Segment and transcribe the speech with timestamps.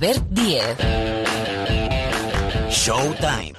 [0.00, 0.78] Albert Diez.
[2.70, 3.52] Showtime.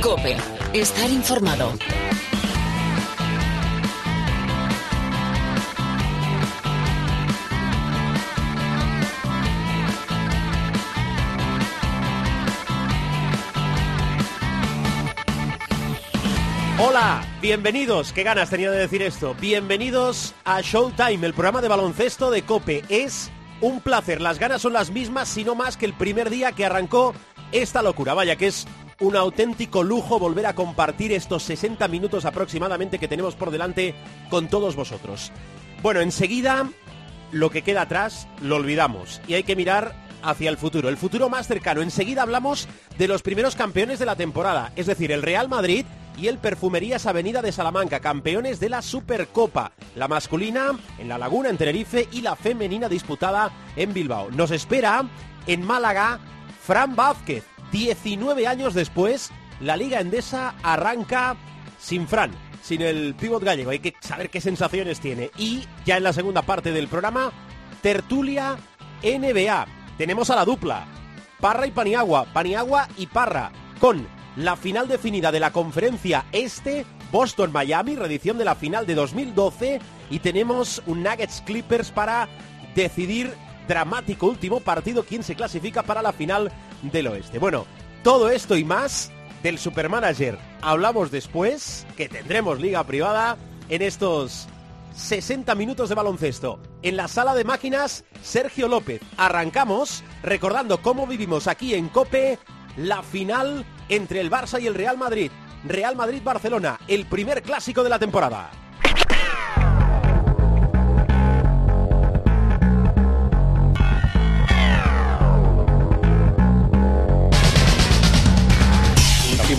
[0.00, 0.38] Cope.
[0.72, 1.74] Estar informado.
[16.78, 18.14] Hola, bienvenidos.
[18.14, 19.36] Qué ganas tenía de decir esto.
[19.38, 22.82] Bienvenidos a Showtime, el programa de baloncesto de Cope.
[22.88, 23.30] Es
[23.60, 24.20] un placer.
[24.20, 27.14] Las ganas son las mismas, si no más que el primer día que arrancó
[27.52, 28.14] esta locura.
[28.14, 28.66] Vaya que es
[29.00, 33.94] un auténtico lujo volver a compartir estos 60 minutos aproximadamente que tenemos por delante
[34.28, 35.32] con todos vosotros.
[35.82, 36.68] Bueno, enseguida
[37.32, 41.30] lo que queda atrás lo olvidamos y hay que mirar hacia el futuro, el futuro
[41.30, 41.80] más cercano.
[41.80, 42.68] Enseguida hablamos
[42.98, 45.86] de los primeros campeones de la temporada, es decir, el Real Madrid
[46.16, 51.48] y el Perfumerías Avenida de Salamanca, campeones de la Supercopa, la masculina en La Laguna,
[51.48, 54.30] en Tenerife, y la femenina disputada en Bilbao.
[54.30, 55.04] Nos espera
[55.46, 56.18] en Málaga
[56.62, 57.44] Fran Vázquez.
[57.72, 59.30] 19 años después,
[59.60, 61.36] la Liga Endesa arranca
[61.78, 63.70] sin Fran, sin el pívot gallego.
[63.70, 65.30] Hay que saber qué sensaciones tiene.
[65.38, 67.32] Y ya en la segunda parte del programa,
[67.80, 68.56] tertulia
[69.02, 69.66] NBA.
[69.96, 70.86] Tenemos a la dupla,
[71.40, 77.96] Parra y Paniagua, Paniagua y Parra, con la final definida de la conferencia este, Boston-Miami,
[77.96, 82.28] reedición de la final de 2012, y tenemos un Nuggets Clippers para
[82.74, 83.32] decidir
[83.68, 86.50] dramático último partido quién se clasifica para la final
[86.82, 87.38] del oeste.
[87.38, 87.66] Bueno,
[88.02, 89.10] todo esto y más
[89.42, 93.36] del Supermanager hablamos después, que tendremos liga privada
[93.68, 94.48] en estos
[94.94, 96.58] 60 minutos de baloncesto.
[96.82, 99.00] En la sala de máquinas, Sergio López.
[99.16, 102.38] Arrancamos recordando cómo vivimos aquí en Cope
[102.76, 105.30] la final entre el Barça y el Real Madrid.
[105.64, 108.50] Real Madrid-Barcelona, el primer clásico de la temporada.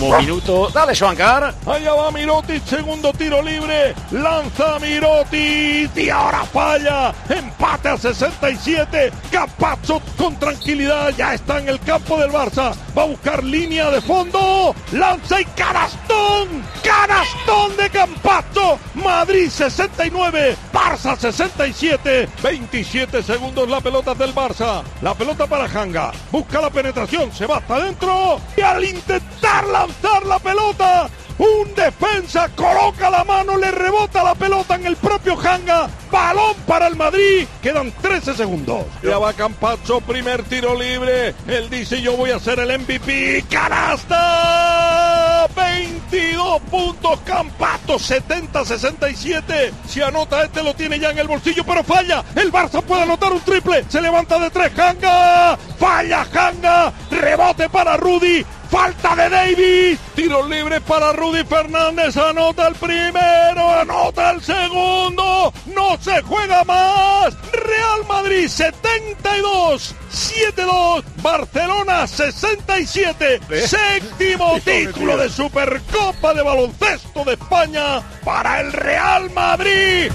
[0.02, 0.68] Último minuto.
[0.72, 1.54] Dale, Schwankar.
[1.64, 3.94] Allá va Mirotic, segundo tiro libre.
[4.10, 7.14] Lanza Mirotic y ahora falla.
[7.28, 9.12] Empate a 67.
[9.30, 11.10] Capazzo con tranquilidad.
[11.16, 12.74] Ya está en el campo del Barça.
[12.98, 14.74] Va a buscar línea de fondo.
[14.90, 16.64] Lanza y canastón.
[16.82, 18.80] Canastón de Campazzo.
[18.94, 20.56] Madrid 69.
[20.72, 22.28] Barça 67.
[22.42, 24.82] 27 segundos la pelota del Barça.
[25.00, 26.10] La pelota para Hanga.
[26.32, 27.30] Busca la penetración.
[27.32, 28.40] Se va hasta adentro.
[28.56, 29.91] Y al intentar lanzar
[30.26, 31.08] la pelota.
[31.38, 35.88] Un defensa coloca la mano, le rebota la pelota en el propio Hanga.
[36.10, 37.46] Balón para el Madrid.
[37.62, 38.84] Quedan 13 segundos.
[39.02, 41.34] Ya va Campazzo, primer tiro libre.
[41.48, 43.44] Él dice yo voy a ser el MVP.
[43.50, 45.48] ¡Canasta!
[45.56, 49.72] 22 puntos Campazzo, 70-67.
[49.88, 52.22] Si anota este lo tiene ya en el bolsillo, pero falla.
[52.36, 53.84] El Barça puede anotar un triple.
[53.88, 55.56] Se levanta de tres Hanga.
[55.78, 56.92] Falla Hanga.
[57.10, 58.44] Rebote para Rudy.
[58.72, 59.98] Falta de Davis.
[60.14, 62.16] Tiro libre para Rudy Fernández.
[62.16, 63.70] Anota el primero.
[63.70, 65.52] Anota el segundo.
[65.66, 67.36] No se juega más.
[67.52, 69.94] Real Madrid 72.
[70.10, 71.04] 7-2.
[71.16, 73.40] Barcelona 67.
[73.66, 80.10] Séptimo título de Supercopa de Baloncesto de España para el Real Madrid.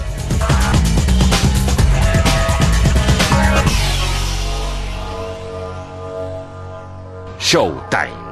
[7.39, 8.26] Showtime.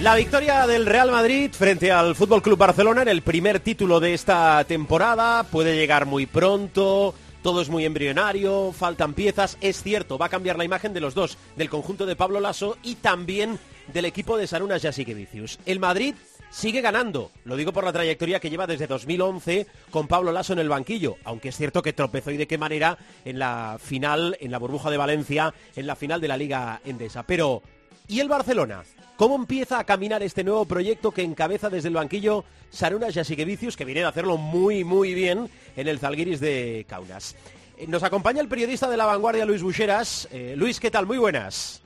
[0.00, 4.14] La victoria del Real Madrid frente al Fútbol Club Barcelona en el primer título de
[4.14, 7.16] esta temporada puede llegar muy pronto.
[7.42, 9.58] Todo es muy embrionario, faltan piezas.
[9.60, 12.78] Es cierto, va a cambiar la imagen de los dos, del conjunto de Pablo Lasso
[12.84, 13.58] y también
[13.92, 15.58] del equipo de Sarunas Jasikevicius.
[15.66, 16.14] El Madrid
[16.48, 20.60] sigue ganando, lo digo por la trayectoria que lleva desde 2011 con Pablo Lasso en
[20.60, 24.52] el banquillo, aunque es cierto que tropezó y de qué manera en la final, en
[24.52, 27.24] la burbuja de Valencia, en la final de la Liga Endesa.
[27.24, 27.62] Pero,
[28.06, 28.84] ¿y el Barcelona?
[29.18, 33.84] ¿Cómo empieza a caminar este nuevo proyecto que encabeza desde el banquillo Sarunas Jasikevicius, que
[33.84, 37.34] viene a hacerlo muy, muy bien en el Zalgiris de Kaunas?
[37.76, 40.28] Eh, Nos acompaña el periodista de La Vanguardia, Luis Bucheras.
[40.30, 41.04] Eh, Luis, ¿qué tal?
[41.04, 41.82] Muy buenas.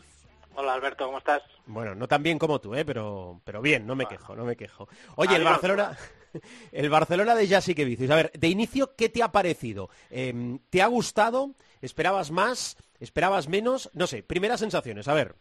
[0.56, 1.40] Hola Alberto, ¿cómo estás?
[1.64, 2.84] Bueno, no tan bien como tú, ¿eh?
[2.84, 4.86] pero, pero bien, no me quejo, no me quejo.
[5.16, 5.52] Oye, el Adiós.
[5.52, 5.98] Barcelona,
[6.72, 8.10] el Barcelona de Jasikevicius.
[8.10, 9.88] A ver, de inicio, ¿qué te ha parecido?
[10.10, 11.54] Eh, ¿Te ha gustado?
[11.80, 12.76] ¿Esperabas más?
[13.00, 13.88] ¿Esperabas menos?
[13.94, 15.34] No sé, primeras sensaciones, a ver.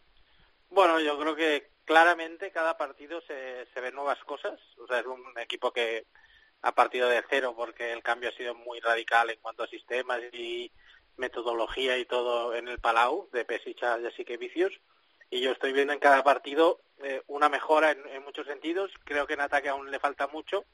[0.70, 4.58] Bueno, yo creo que claramente cada partido se, se ven nuevas cosas.
[4.78, 6.06] O sea, es un equipo que
[6.62, 10.20] ha partido de cero porque el cambio ha sido muy radical en cuanto a sistemas
[10.32, 10.70] y,
[11.16, 14.72] metodología y todo en el Palau de Pesic a Jessica Vicios
[15.30, 18.90] y yo estoy viendo en cada partido eh, una mejora en, muchos sentidos.
[19.04, 20.66] Creo que en ataque aún le falta mucho,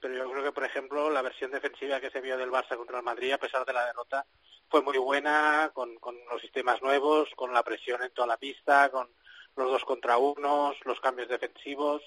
[0.00, 2.96] pero yo creo que, por ejemplo, la versión defensiva que se vio del Barça contra
[2.96, 4.24] el Madrid, a pesar de la derrota,
[4.70, 8.88] fue muy buena, con, con los sistemas nuevos, con la presión en toda la pista,
[8.88, 9.10] con
[9.58, 12.02] los dos contra unos, los cambios defensivos.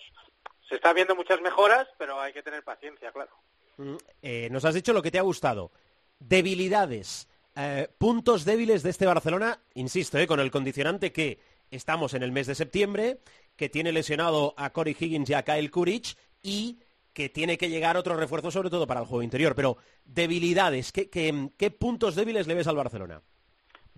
[0.68, 3.32] Se están viendo muchas mejoras, pero hay que tener paciencia, claro.
[3.78, 5.72] Mm, eh, nos has dicho lo que te ha gustado.
[6.20, 11.40] Debilidades, eh, puntos débiles de este Barcelona, insisto, con el condicionante que
[11.70, 13.20] estamos en el mes de septiembre,
[13.56, 16.80] que tiene lesionado a Corey Higgins y a Kyle Kuric y
[17.14, 19.56] que tiene que llegar otro refuerzo sobre todo para el juego interior.
[19.56, 23.22] Pero debilidades, ¿qué, qué, puntos débiles le ves al Barcelona?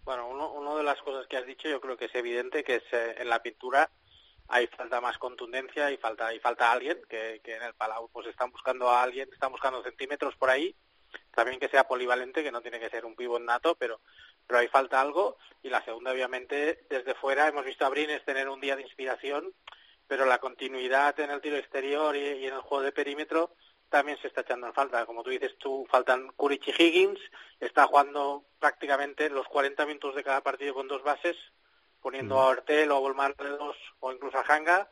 [0.04, 0.30] Bueno,
[0.83, 3.41] las cosas que has dicho yo creo que es evidente que es eh, en la
[3.41, 3.89] pintura
[4.47, 8.27] hay falta más contundencia y falta y falta alguien que, que en el Palau pues
[8.27, 10.75] están buscando a alguien, están buscando centímetros por ahí
[11.33, 14.01] también que sea polivalente, que no tiene que ser un pivot nato, pero,
[14.47, 15.38] pero ahí falta algo.
[15.62, 19.53] Y la segunda, obviamente, desde fuera hemos visto a Brines tener un día de inspiración,
[20.07, 23.56] pero la continuidad en el tiro exterior y, en el juego de perímetro
[23.94, 25.06] también se está echando en falta.
[25.06, 27.19] Como tú dices, tú faltan Kuric y Higgins,
[27.60, 31.38] está jugando prácticamente los 40 minutos de cada partido con dos bases,
[32.01, 34.90] poniendo a Ortel o a Volmar de dos o incluso a Hanga,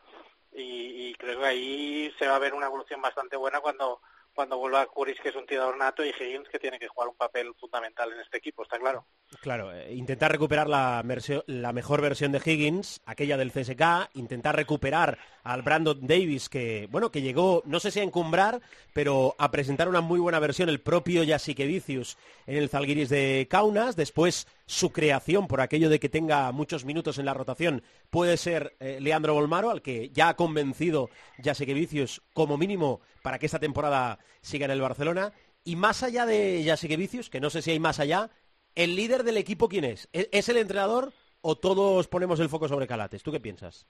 [0.51, 4.01] y, y creo que ahí se va a ver una evolución bastante buena cuando
[4.33, 7.15] cuando vuelva Curis, que es un tirador nato, y Higgins, que tiene que jugar un
[7.15, 9.05] papel fundamental en este equipo, está claro.
[9.41, 11.03] Claro, eh, intentar recuperar la,
[11.47, 17.11] la, mejor versión de Higgins, aquella del CSK, intentar recuperar al Brandon Davis, que, bueno,
[17.11, 18.61] que llegó, no sé si a encumbrar,
[18.93, 23.95] pero a presentar una muy buena versión el propio Vicius en el Zalgiris de Kaunas,
[23.95, 28.77] después su creación por aquello de que tenga muchos minutos en la rotación puede ser
[28.79, 34.17] eh, Leandro Bolmaro, al que ya ha convencido Vicius como mínimo para que esta temporada
[34.39, 35.33] siga en el Barcelona.
[35.65, 36.63] Y más allá de
[36.97, 38.29] Vicius, que no sé si hay más allá,
[38.73, 40.07] ¿el líder del equipo quién es?
[40.13, 43.23] ¿E-, ¿Es el entrenador o todos ponemos el foco sobre Calates?
[43.23, 43.85] ¿Tú qué piensas?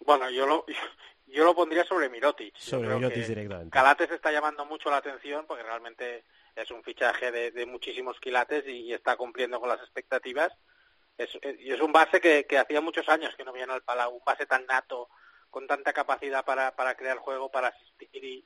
[0.00, 0.64] Bueno, yo lo,
[1.26, 2.56] yo lo pondría sobre Mirotic.
[2.56, 3.70] Sobre Mirotic directamente.
[3.70, 6.24] Calates está llamando mucho la atención porque realmente
[6.62, 10.52] es un fichaje de, muchísimos quilates y, está cumpliendo con las expectativas.
[11.16, 14.24] Es, y es un base que, hacía muchos años que no viene al Palau, un
[14.24, 15.08] base tan nato,
[15.50, 18.42] con tanta capacidad para, para crear juego, para asistir y,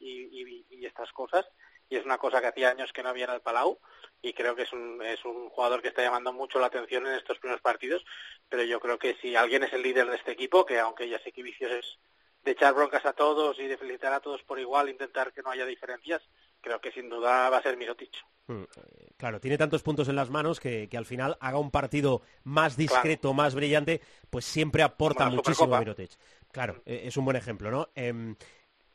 [0.70, 1.47] y, estas cosas.
[1.88, 3.79] Y es una cosa que hacía años que no viene al Palau
[4.23, 7.14] y creo que es un, es un jugador que está llamando mucho la atención en
[7.14, 8.05] estos primeros partidos.
[8.49, 11.19] Pero yo creo que si alguien es el líder de este equipo, que aunque ya
[11.20, 11.99] sé que Vicios es
[12.43, 15.50] de echar broncas a todos y de felicitar a todos por igual, intentar que no
[15.50, 16.23] haya diferencias,
[16.62, 18.12] creo que sin duda va a ser Mirotic.
[18.47, 22.23] Mm, eh, claro, tiene tantos puntos en las manos que, al final haga un partido
[22.44, 24.00] más discreto, más brillante,
[24.31, 26.12] pues siempre aporta muchísimo Mirotic.
[26.50, 26.81] Claro, mm.
[26.87, 27.88] eh, es un buen ejemplo, ¿no?
[27.94, 28.35] Em,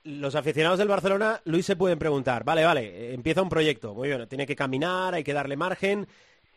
[0.03, 4.07] los aficionados del Barcelona, Luis, se pueden preguntar, vale, vale, eh, empieza un proyecto, muy
[4.07, 6.07] bien, tiene que caminar, hay que darle margen,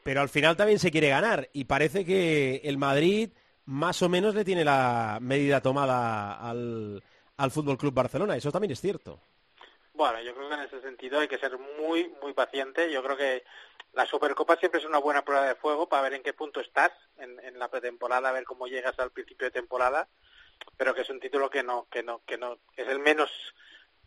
[0.05, 3.31] pero al final también se quiere ganar y parece que el Madrid
[3.65, 7.03] más o menos le tiene la medida tomada al,
[7.37, 9.21] al Fútbol Club Barcelona, eso también es cierto.
[10.01, 12.91] Bueno, yo creo que en ese sentido hay que ser muy, muy paciente.
[12.91, 13.45] Yo creo que
[13.93, 16.91] la Supercopa siempre es una buena prueba de fuego para ver en qué punto estás
[17.19, 20.09] en, la pretemporada, a ver cómo llegas al principio de temporada,
[20.79, 23.31] pero que es un título que no, que no, que no, es el menos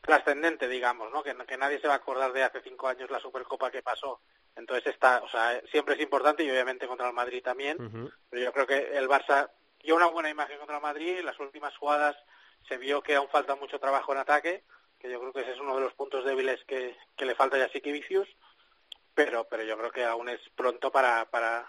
[0.02, 1.22] trascendente, digamos, ¿no?
[1.22, 4.20] Que, que nadie se va a acordar de hace cinco años la Supercopa que pasó.
[4.56, 7.78] Entonces está, o sea, siempre es importante y obviamente contra el Madrid también,
[8.32, 9.52] pero yo creo que el Barça
[9.84, 12.18] dio una buena imagen contra el Madrid, en las últimas jugadas
[12.68, 14.64] se vio que aún falta mucho trabajo en ataque,
[15.04, 17.66] que yo creo que ese es uno de los puntos débiles que, le falta ya
[17.66, 18.30] a Vicius,
[19.14, 21.68] pero, pero yo creo que aún es pronto para, para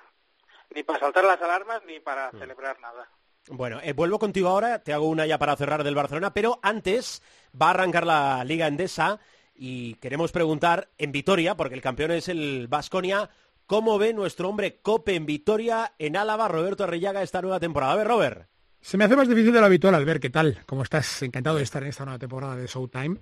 [0.72, 2.38] ni para saltar las alarmas ni para mm.
[2.38, 3.08] celebrar nada.
[3.50, 7.22] Bueno, eh, vuelvo contigo ahora, te hago una ya para cerrar del Barcelona, pero antes
[7.60, 9.18] va a arrancar la Liga Endesa
[9.52, 13.30] y queremos preguntar en Vitoria, porque el campeón es el Vasconia,
[13.66, 17.94] ¿cómo ve nuestro hombre Cope en Vitoria, en Álava, Roberto Arrillaga, esta nueva temporada?
[17.94, 18.53] A ver, Robert.
[18.84, 21.56] Se me hace más difícil de lo habitual al ver qué tal, cómo estás encantado
[21.56, 23.16] de estar en esta nueva temporada de Showtime,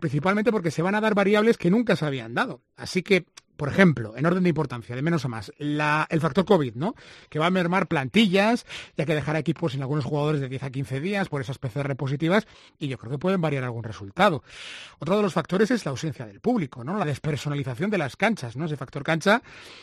[0.00, 2.62] principalmente porque se van a dar variables que nunca se habían dado.
[2.74, 6.74] Así que por ejemplo, en orden de importancia, de menos a más, el factor COVID,
[6.74, 6.94] ¿no?
[7.28, 10.70] Que va a mermar plantillas, ya que dejará equipos en algunos jugadores de 10 a
[10.70, 12.46] 15 días por esas PCR positivas
[12.78, 14.42] y yo creo que pueden variar algún resultado.
[14.98, 16.98] Otro de los factores es la ausencia del público, ¿no?
[16.98, 18.64] La despersonalización de las canchas, ¿no?
[18.64, 19.42] Ese factor cancha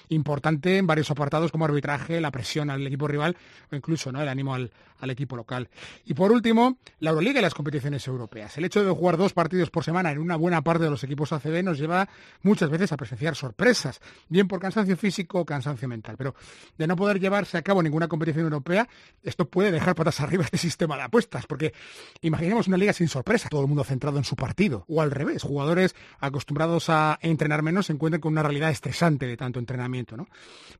[0.09, 3.37] importante en varios apartados como arbitraje, la presión al equipo rival
[3.71, 4.21] o incluso, ¿no?
[4.21, 5.69] El ánimo al, al equipo local.
[6.05, 8.57] Y por último, la Euroliga y las competiciones europeas.
[8.57, 11.31] El hecho de jugar dos partidos por semana en una buena parte de los equipos
[11.31, 12.09] ACB nos lleva
[12.41, 16.15] muchas veces a presenciar sorpresas sorpresas, bien por cansancio físico o cansancio mental.
[16.17, 16.33] Pero
[16.77, 18.87] de no poder llevarse a cabo ninguna competición europea,
[19.21, 21.73] esto puede dejar patas arriba este sistema de apuestas, porque
[22.21, 25.43] imaginemos una liga sin sorpresa, todo el mundo centrado en su partido, o al revés,
[25.43, 30.27] jugadores acostumbrados a entrenar menos se encuentran con una realidad estresante de tanto entrenamiento, ¿no?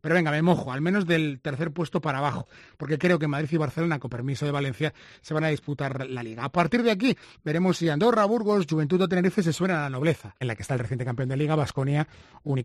[0.02, 2.48] Pero venga, me mojo, al menos del tercer puesto para abajo,
[2.78, 6.24] porque creo que Madrid y Barcelona, con permiso de Valencia, se van a disputar la
[6.24, 6.44] liga.
[6.44, 9.90] A partir de aquí, veremos si Andorra, Burgos, Juventud o Tenerife se suenan a la
[9.92, 12.08] nobleza, en la que está el reciente campeón de liga, Basconia,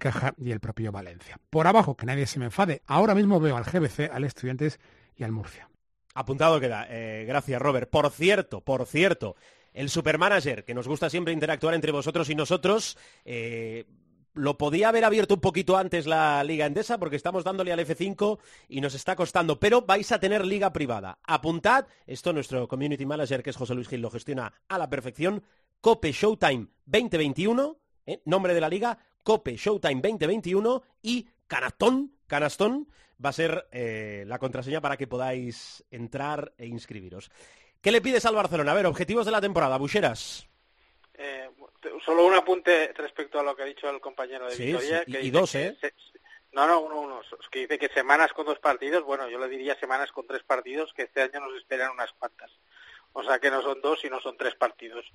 [0.06, 1.38] Unicaja y el propio Valencia.
[1.50, 4.78] Por abajo, que nadie se me enfade, ahora mismo veo al GBC, al Estudiantes
[5.16, 5.68] y al Murcia.
[6.14, 6.86] Apuntado queda.
[6.88, 7.90] Eh, gracias, Robert.
[7.90, 9.36] Por cierto, por cierto,
[9.72, 13.84] el supermanager, que nos gusta siempre interactuar entre vosotros y nosotros, eh,
[14.32, 18.38] lo podía haber abierto un poquito antes la Liga Endesa porque estamos dándole al F5
[18.68, 21.18] y nos está costando, pero vais a tener liga privada.
[21.24, 25.42] Apuntad, esto nuestro community manager, que es José Luis Gil, lo gestiona a la perfección,
[25.80, 28.22] Cope Showtime 2021, ¿eh?
[28.24, 32.88] nombre de la liga, Cope Showtime 2021 y Canastón, Canastón
[33.22, 37.32] va a ser eh, la contraseña para que podáis entrar e inscribiros.
[37.80, 38.70] ¿Qué le pides al Barcelona?
[38.70, 40.46] A ver, objetivos de la temporada, Bucheras.
[41.14, 41.50] Eh,
[42.04, 45.02] solo un apunte respecto a lo que ha dicho el compañero de Sí, Victoria.
[45.04, 45.76] sí, que y dos, ¿eh?
[45.80, 45.92] se-
[46.52, 47.20] no, no, uno, uno.
[47.50, 50.92] Que dice que semanas con dos partidos, bueno, yo le diría semanas con tres partidos,
[50.94, 52.52] que este año nos esperan unas cuantas.
[53.18, 55.06] O sea que no son dos, sino son tres partidos.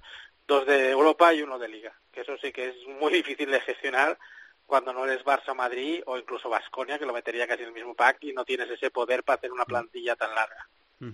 [0.47, 1.93] Dos de Europa y uno de Liga.
[2.11, 4.17] Que eso sí que es muy difícil de gestionar
[4.65, 8.17] cuando no eres Barça-Madrid o incluso Vasconia, que lo metería casi en el mismo pack
[8.23, 10.67] y no tienes ese poder para hacer una plantilla tan larga.
[10.99, 11.05] Y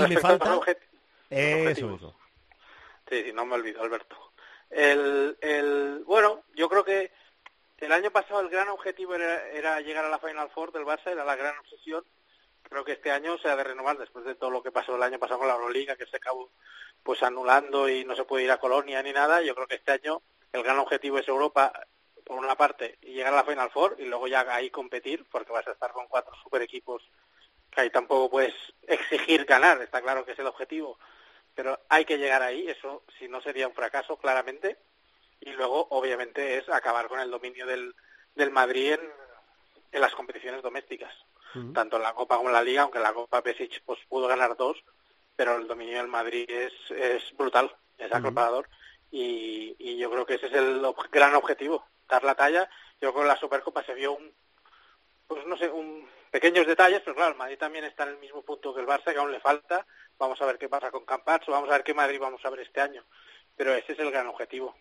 [0.00, 0.72] me Respecto a los falta...
[1.28, 1.92] Eso objetivos.
[1.92, 2.16] mismo.
[3.10, 4.32] Sí, sí, no me olvido, Alberto.
[4.70, 7.12] El, el, bueno, yo creo que
[7.80, 11.08] el año pasado el gran objetivo era, era llegar a la Final Four del Barça,
[11.12, 12.02] era la gran obsesión.
[12.68, 15.02] Creo que este año se ha de renovar después de todo lo que pasó el
[15.02, 16.50] año pasado con la Euroliga, que se acabó
[17.02, 19.40] pues anulando y no se puede ir a Colonia ni nada.
[19.42, 20.22] Yo creo que este año
[20.52, 21.72] el gran objetivo es Europa,
[22.24, 25.50] por una parte, y llegar a la Final Four y luego ya ahí competir, porque
[25.50, 27.02] vas a estar con cuatro super equipos
[27.70, 28.54] que ahí tampoco puedes
[28.86, 30.98] exigir ganar, está claro que es el objetivo,
[31.54, 34.78] pero hay que llegar ahí, eso si no sería un fracaso claramente,
[35.40, 37.94] y luego obviamente es acabar con el dominio del,
[38.34, 39.00] del Madrid en,
[39.92, 41.14] en las competiciones domésticas,
[41.74, 44.26] tanto en la Copa como en la Liga, aunque en la Copa Pesic pues pudo
[44.28, 44.76] ganar dos,
[45.36, 48.68] pero el dominio del Madrid es, es brutal, es aclaparador,
[49.10, 52.68] y, y yo creo que ese es el ob- gran objetivo, dar la talla,
[53.00, 54.32] yo creo que en la Supercopa se vio un,
[55.26, 58.42] pues no sé, un, pequeños detalles, pero claro, el Madrid también está en el mismo
[58.42, 59.86] punto que el Barça, que aún le falta.
[60.18, 62.60] Vamos a ver qué pasa con Campazzo, vamos a ver qué Madrid vamos a ver
[62.60, 63.04] este año.
[63.56, 64.74] Pero ese es el gran objetivo.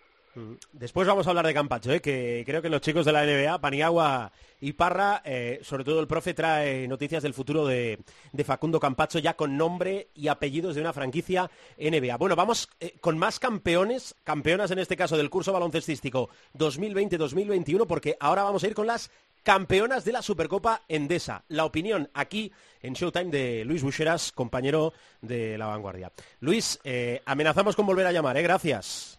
[0.72, 2.00] Después vamos a hablar de Campacho, ¿eh?
[2.00, 6.08] que creo que los chicos de la NBA, Paniagua y Parra, eh, sobre todo el
[6.08, 8.00] profe trae noticias del futuro de,
[8.46, 12.18] Facundo Campacho ya con nombre y apellidos de una franquicia NBA.
[12.18, 18.16] Bueno, vamos eh, con más campeones, campeonas en este caso del curso baloncestístico 2020-2021, porque
[18.20, 19.10] ahora vamos a ir con las
[19.42, 21.46] campeonas de la Supercopa Endesa.
[21.48, 22.52] La opinión aquí
[22.84, 26.12] en Showtime de Luis Bucheras, compañero de La Vanguardia.
[26.42, 26.80] Luis,
[27.26, 28.40] amenazamos con volver a llamar.
[28.42, 29.18] Gracias.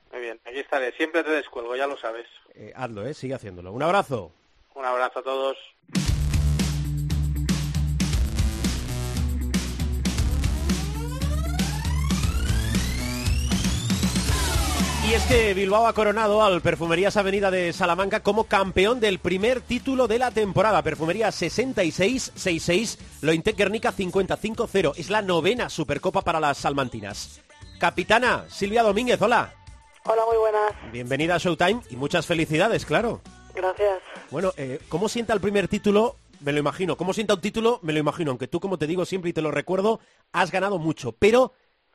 [0.58, 0.90] Aquí estaré.
[0.96, 2.26] Siempre te descuelgo, ya lo sabes.
[2.56, 3.14] Eh, hazlo, ¿eh?
[3.14, 3.72] Sigue haciéndolo.
[3.72, 4.32] Un abrazo.
[4.74, 5.56] Un abrazo a todos.
[15.08, 19.60] Y es que Bilbao ha coronado al Perfumerías Avenida de Salamanca como campeón del primer
[19.60, 20.82] título de la temporada.
[20.82, 24.94] Perfumería 66-66, Lointec Guernica 55-0.
[24.96, 27.42] Es la novena Supercopa para las salmantinas.
[27.78, 29.54] Capitana Silvia Domínguez, hola.
[30.10, 30.72] Hola, muy buenas.
[30.90, 33.20] Bienvenida a Showtime y muchas felicidades, claro.
[33.54, 34.00] Gracias.
[34.30, 36.16] Bueno, eh, ¿cómo sienta el primer título?
[36.40, 36.96] Me lo imagino.
[36.96, 37.78] ¿Cómo sienta un título?
[37.82, 38.30] Me lo imagino.
[38.30, 40.00] Aunque tú, como te digo siempre y te lo recuerdo,
[40.32, 41.12] has ganado mucho.
[41.12, 41.52] Pero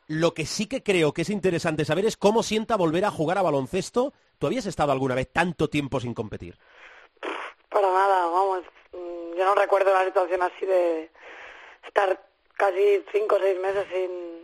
[0.08, 3.38] lo que sí que creo que es interesante saber es cómo sienta volver a jugar
[3.38, 4.13] a baloncesto.
[4.38, 6.58] ¿Tú habías estado alguna vez tanto tiempo sin competir?
[7.70, 8.63] Para nada, vamos.
[8.91, 11.10] mm, Yo no recuerdo una situación así de
[11.88, 12.22] estar
[12.58, 14.43] casi cinco o seis meses sin,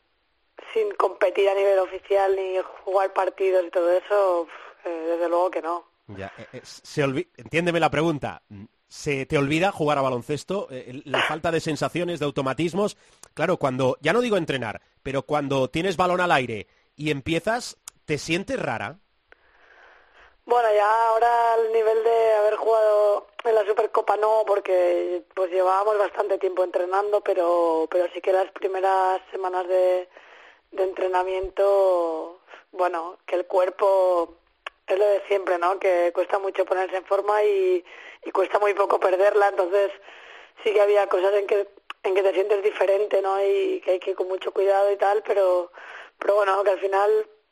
[0.73, 4.47] sin competir a nivel oficial ni jugar partidos y todo eso.
[4.85, 5.85] eh, desde luego que no.
[6.07, 7.03] Ya, eh, eh, se
[7.37, 8.41] Entiéndeme la pregunta.
[8.87, 10.67] ¿Se te olvida jugar a baloncesto?
[10.71, 12.97] Eh, la falta de sensaciones, de automatismos.
[13.35, 18.17] Claro, cuando, ya no digo entrenar, pero cuando tienes balón al aire y empiezas, ¿te
[18.17, 18.97] sientes rara?
[20.45, 25.99] Bueno, ya ahora al nivel de haber jugado en la Supercopa no, porque pues llevábamos
[25.99, 30.09] bastante tiempo entrenando, pero pero sí que las primeras semanas de,
[30.71, 32.39] de entrenamiento,
[32.71, 34.35] bueno, que el cuerpo
[34.87, 35.79] es lo de siempre, ¿no?
[35.79, 37.83] Que cuesta mucho ponerse en forma y,
[38.25, 39.91] y cuesta muy poco perderla, entonces
[40.63, 41.67] sí que había cosas en que
[42.01, 43.43] en que te sientes diferente, ¿no?
[43.43, 45.71] Y que hay que ir con mucho cuidado y tal, pero
[46.17, 47.09] pero bueno, que al final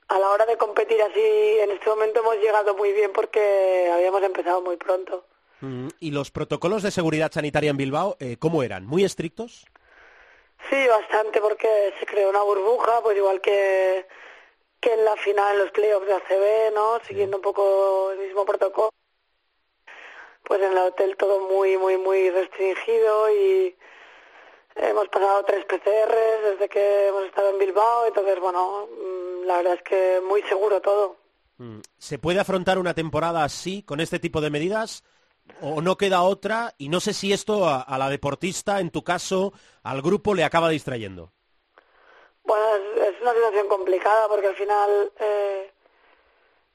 [0.10, 4.24] a la hora de competir así, en este momento hemos llegado muy bien porque habíamos
[4.24, 5.26] empezado muy pronto.
[5.60, 8.86] Mm, ¿Y los protocolos de seguridad sanitaria en Bilbao, eh, cómo eran?
[8.86, 9.66] ¿Muy estrictos?
[10.70, 14.06] Sí, bastante, porque se creó una burbuja, pues igual que,
[14.80, 17.00] que en la final, en los playoffs de ACB, ¿no?
[17.06, 18.90] Siguiendo un poco el mismo protocolo.
[20.44, 23.76] Pues en el hotel todo muy, muy, muy restringido y
[24.76, 29.74] hemos pasado tres PCRs desde que hemos estado en Bilbao, entonces, bueno, mm, la verdad
[29.74, 31.18] es que muy seguro todo.
[31.58, 35.04] Mm, ¿Se puede afrontar una temporada así, con este tipo de medidas?
[35.62, 36.74] ¿O no queda otra?
[36.78, 40.70] Y no sé si esto a, la deportista, en tu caso, al grupo le acaba
[40.70, 41.32] distrayendo.
[42.44, 45.72] Bueno, es, es una situación complicada porque al final eh,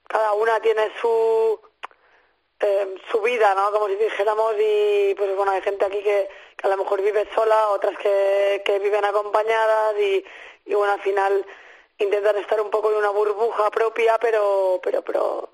[0.09, 1.61] cada una tiene su
[2.62, 3.73] eh, su vida, ¿no?
[3.73, 7.29] Como si dijéramos y pues bueno, hay gente aquí que, que a lo mejor vive
[7.35, 10.25] sola, otras que, que viven acompañadas y,
[10.67, 11.45] y bueno, al final
[11.99, 15.50] intentan estar un poco en una burbuja propia, pero pero pero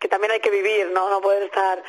[0.00, 1.08] que también hay que vivir, ¿no?
[1.10, 1.82] No poder estar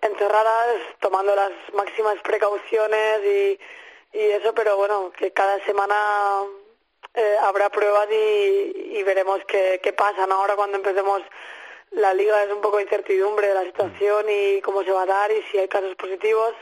[0.00, 3.60] encerradas tomando las máximas precauciones y,
[4.12, 5.94] y eso, pero bueno, que cada semana
[7.14, 10.36] eh, habrá pruebas y, y veremos qué, qué pasa, ¿no?
[10.36, 11.22] Ahora cuando empecemos
[11.92, 15.06] la liga es un poco de incertidumbre de la situación y cómo se va a
[15.06, 16.54] dar y si hay casos positivos.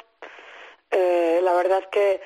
[0.90, 2.20] Eh, la verdad es que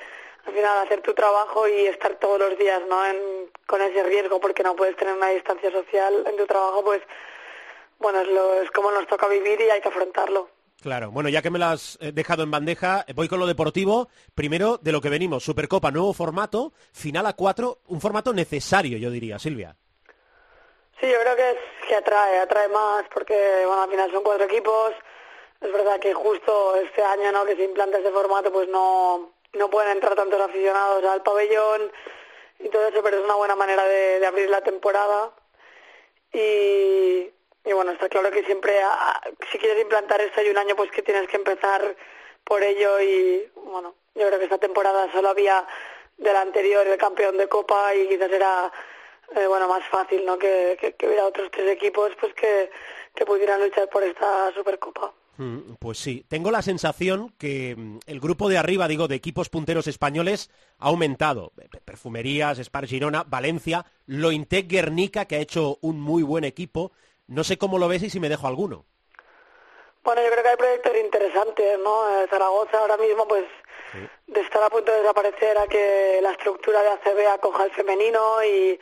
[0.47, 4.39] al final hacer tu trabajo y estar todos los días no en, con ese riesgo
[4.39, 7.01] porque no puedes tener una distancia social en tu trabajo pues
[7.99, 10.49] bueno es, lo, es como nos toca vivir y hay que afrontarlo
[10.85, 14.07] Claro, bueno, ya que me lo has eh, dejado en bandeja, voy con lo deportivo.
[14.35, 19.09] Primero, de lo que venimos, Supercopa, nuevo formato, final a cuatro, un formato necesario, yo
[19.09, 19.75] diría, Silvia.
[20.99, 24.45] Sí, yo creo que es que atrae, atrae más porque bueno, al final son cuatro
[24.45, 24.91] equipos.
[25.59, 27.45] Es verdad que justo este año ¿no?
[27.45, 31.91] que se implanta este formato pues no, no pueden entrar tantos aficionados al pabellón
[32.59, 35.31] y todo eso, pero es una buena manera de, de abrir la temporada.
[36.31, 37.31] Y,
[37.65, 40.91] y bueno, está claro que siempre, ah, si quieres implantar esto hay un año, pues
[40.91, 41.95] que tienes que empezar
[42.43, 45.65] por ello y bueno, yo creo que esta temporada solo había
[46.17, 48.71] del anterior el campeón de Copa y quizás era
[49.35, 50.37] eh, bueno más fácil, ¿no?
[50.37, 52.69] Que, que, hubiera otros tres equipos pues que,
[53.15, 55.11] que pudieran luchar por esta Supercopa.
[55.37, 59.49] Mm, Pues sí, tengo la sensación que mm, el grupo de arriba, digo, de equipos
[59.49, 61.51] punteros españoles ha aumentado.
[61.55, 66.93] Pe- Perfumerías, Spar Girona, Valencia, Lointec Guernica, que ha hecho un muy buen equipo.
[67.27, 68.85] No sé cómo lo ves y si me dejo alguno.
[70.03, 72.21] Bueno, yo creo que hay proyectos interesantes, ¿no?
[72.21, 73.45] Eh, Zaragoza ahora mismo, pues,
[74.27, 78.43] de estar a punto de desaparecer a que la estructura de ACB acoja el femenino
[78.43, 78.79] y,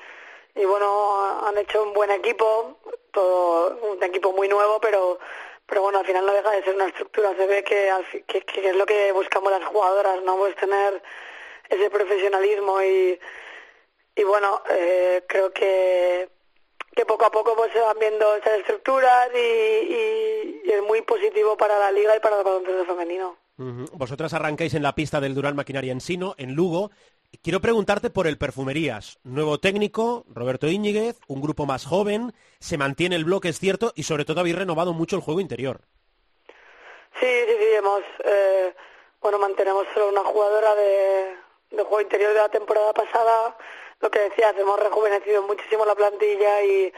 [0.56, 2.78] y bueno, han hecho un buen equipo,
[3.12, 5.20] todo un equipo muy nuevo, pero
[5.66, 8.70] pero bueno, al final no deja de ser una estructura ACB que, al que, que
[8.70, 10.36] es lo que buscamos las jugadoras, ¿no?
[10.36, 11.02] Pues tener
[11.70, 13.18] ese profesionalismo y,
[14.16, 16.30] y bueno, eh, creo que
[16.96, 21.02] que poco a poco pues se van viendo estas estructuras y, y- y es muy
[21.02, 23.38] positivo para la liga y para el baloncesto femenino.
[23.58, 23.86] Ujú.
[23.94, 26.92] Vosotras arrancáis en la pista del Durán Maquinaria Ensino, en Lugo.
[27.42, 29.20] Quiero preguntarte por el Perfumerías.
[29.24, 34.04] Nuevo técnico, Roberto Íñiguez, un grupo más joven, se mantiene el bloque, es cierto, y
[34.04, 35.82] sobre todo habéis renovado mucho el juego interior.
[37.20, 38.74] Sí, sí, sí, hemos, eh,
[39.22, 41.36] bueno, mantenemos solo una jugadora de,
[41.72, 43.58] de juego interior de la temporada pasada.
[44.04, 46.94] Lo que decías, hemos rejuvenecido muchísimo la plantilla y,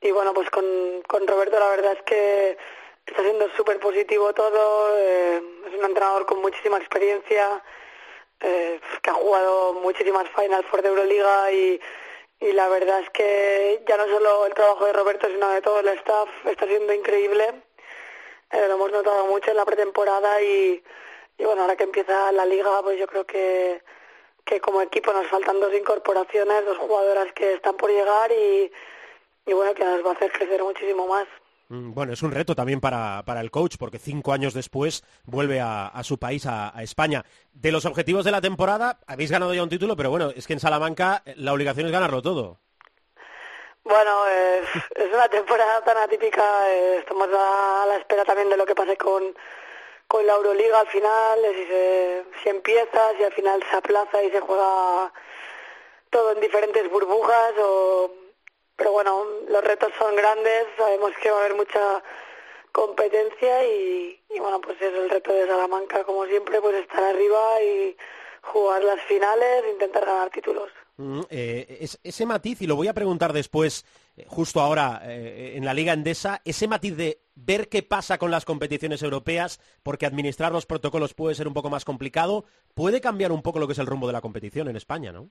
[0.00, 0.64] y bueno, pues con,
[1.06, 2.56] con Roberto la verdad es que
[3.04, 4.96] está siendo súper positivo todo.
[4.96, 7.62] eh, es un entrenador con muchísima experiencia,
[8.40, 11.78] eh, que ha jugado muchísimas Final Four de Euroliga y,
[12.40, 15.80] y la verdad es que ya no solo el trabajo de Roberto, sino de todo
[15.80, 17.52] el staff está siendo increíble.
[18.50, 20.82] Eh, lo hemos notado mucho en la pretemporada y,
[21.36, 23.82] y bueno, ahora que empieza la liga, pues yo creo que,
[24.44, 28.70] que como equipo nos faltan dos incorporaciones, dos jugadoras que están por llegar y,
[29.46, 31.26] y bueno, que nos va a hacer crecer muchísimo más.
[31.68, 35.60] Mm, Bueno, es un reto también para, para el coach, porque cinco años después vuelve
[35.60, 37.24] a, a su país, a, a España.
[37.52, 40.52] De los objetivos de la temporada, habéis ganado ya un título, pero bueno, es que
[40.54, 42.58] en Salamanca eh, la obligación es ganarlo todo.
[43.84, 48.66] Bueno, es, es una temporada tan atípica, eh, estamos a la espera también de lo
[48.66, 49.34] que pase con,
[50.10, 54.30] con la Euroliga al final, si, se, si empieza, si al final se aplaza y
[54.32, 55.12] se juega
[56.10, 58.10] todo en diferentes burbujas, o,
[58.74, 62.02] pero bueno, los retos son grandes, sabemos que va a haber mucha
[62.72, 67.96] competencia y, bueno, pues es el reto de Salamanca, como siempre, pues estar arriba y
[68.42, 70.70] jugar las finales, intentar ganar títulos.
[70.96, 73.84] Mm, eh, es- ese matiz, y lo voy a preguntar después,
[74.28, 78.44] justo ahora eh, en la Liga Endesa, ese matiz de ver qué pasa con las
[78.44, 83.42] competiciones europeas, porque administrar los protocolos puede ser un poco más complicado, puede cambiar un
[83.42, 85.30] poco lo que es el rumbo de la competición en España, ¿no?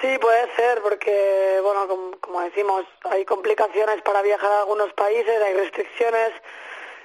[0.00, 5.54] Sí, puede ser, porque, bueno, como, decimos, hay complicaciones para viajar a algunos países, hay
[5.54, 6.32] restricciones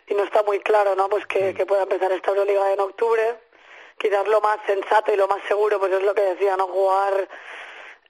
[0.08, 1.08] y no está muy claro, ¿no?
[1.08, 3.38] Pues que, que pueda empezar esta Euroliga en octubre.
[3.98, 6.68] Quizás lo más sensato y lo más seguro, pues es lo que decía, ¿no?
[6.68, 7.30] Jugar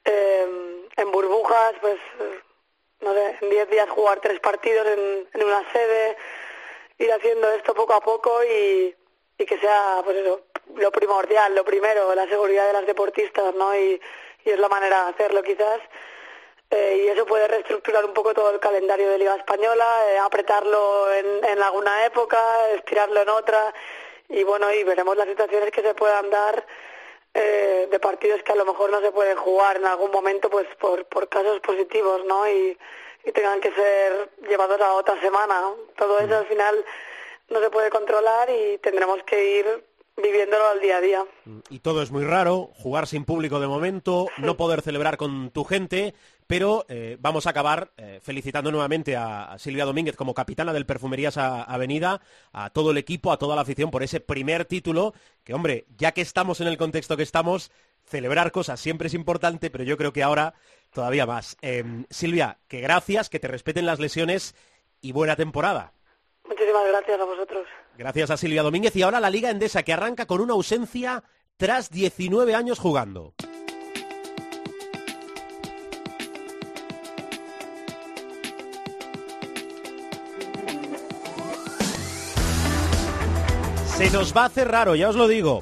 [0.06, 0.48] eh,
[0.96, 2.00] en burbujas, pues,
[3.02, 6.18] no sé, en 10 días jugar tres partidos en, en una sede,
[6.98, 8.96] ir haciendo esto poco a poco y,
[9.38, 10.42] y que sea, pues eso,
[10.76, 13.76] lo primordial, lo primero, la seguridad de las deportistas, ¿no?
[13.76, 14.00] Y,
[14.46, 15.80] y es la manera de hacerlo quizás.
[16.72, 21.12] Eh, y eso puede reestructurar un poco todo el calendario de Liga Española, eh, apretarlo
[21.12, 22.40] en, en alguna época,
[22.76, 23.74] estirarlo en otra
[24.30, 26.64] y bueno, y veremos las situaciones que se puedan dar
[27.34, 30.68] eh, de partidos que a lo mejor no se pueden jugar en algún momento pues
[30.80, 32.48] por, por casos positivos, ¿no?
[32.50, 32.78] Y,
[33.26, 35.62] y tengan que ser llevados a otra semana.
[35.98, 36.84] Todo eso al final
[37.50, 39.84] no se puede controlar y tendremos que ir
[40.22, 41.26] viviéndolo al día a día.
[41.70, 45.64] Y todo es muy raro, jugar sin público de momento, no poder celebrar con tu
[45.64, 46.14] gente,
[46.50, 51.38] pero eh, vamos a acabar eh, felicitando nuevamente a, Silvia Domínguez como capitana del Perfumerías
[51.38, 55.86] Avenida, a todo el equipo, a toda la afición por ese primer título, que hombre,
[55.96, 57.72] ya que estamos en el contexto que estamos,
[58.04, 60.56] celebrar cosas siempre es importante, pero yo creo que ahora
[60.92, 61.56] todavía más.
[61.62, 64.56] Em, Silvia, que gracias, que te respeten las lesiones
[65.02, 65.94] y buena temporada.
[66.48, 67.68] Muchísimas gracias a vosotros.
[67.96, 71.24] Gracias a Silvia Domínguez y ahora la Liga Endesa que arranca con una ausencia
[71.58, 73.36] tras 19 años jugando.
[84.00, 85.62] Se nos va a hacer raro, ya os lo digo.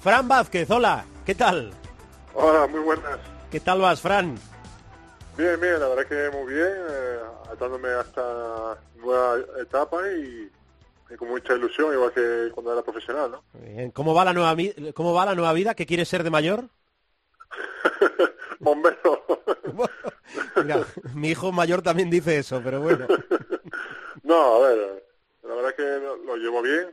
[0.00, 1.70] Fran Vázquez, hola, ¿qué tal?
[2.34, 3.16] Hola, muy buenas.
[3.48, 4.36] ¿Qué tal vas, Fran?
[5.38, 7.18] Bien, bien, la verdad que muy bien, eh,
[7.52, 10.50] atándome hasta nueva etapa y
[11.10, 13.92] y con mucha ilusión, igual que cuando era profesional, ¿no?
[13.92, 14.56] ¿Cómo va la nueva
[14.94, 15.74] cómo va la nueva vida?
[15.74, 16.64] ¿Qué quieres ser de mayor?
[18.58, 19.24] Bombero.
[21.14, 23.06] mi hijo mayor también dice eso, pero bueno.
[24.24, 25.04] no, a ver,
[25.44, 25.82] la verdad que
[26.26, 26.92] lo, llevo bien.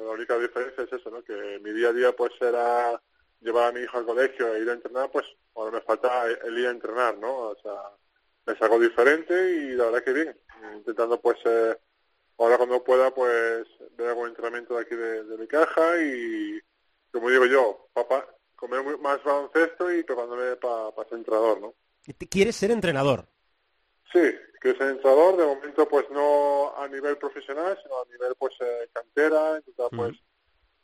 [0.00, 1.22] La única diferencia es eso, ¿no?
[1.22, 3.00] Que mi día a día pues era
[3.40, 6.58] llevar a mi hijo al colegio e ir a entrenar, pues ahora me falta el
[6.58, 7.50] ir a entrenar, ¿no?
[7.50, 7.74] O sea,
[8.46, 10.36] es algo diferente y la verdad que bien.
[10.74, 11.76] Intentando pues eh,
[12.38, 16.60] ahora cuando pueda pues ver algún entrenamiento de aquí de, mi caja y
[17.10, 18.26] como digo yo, papá,
[18.56, 21.74] comer más baloncesto y preparándome para ser entrenador, ¿no?
[22.30, 23.26] ¿Quieres ser entrenador?
[24.12, 24.20] Sí,
[24.62, 28.88] quiero ser entrenador, de momento pues no a nivel profesional, sino a nivel pues eh,
[28.92, 30.16] cantera, intentar pues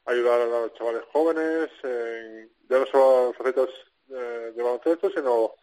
[0.06, 3.68] ayudar a los chavales jóvenes, en, ya no solo facetas
[4.10, 5.54] eh, de baloncesto, sino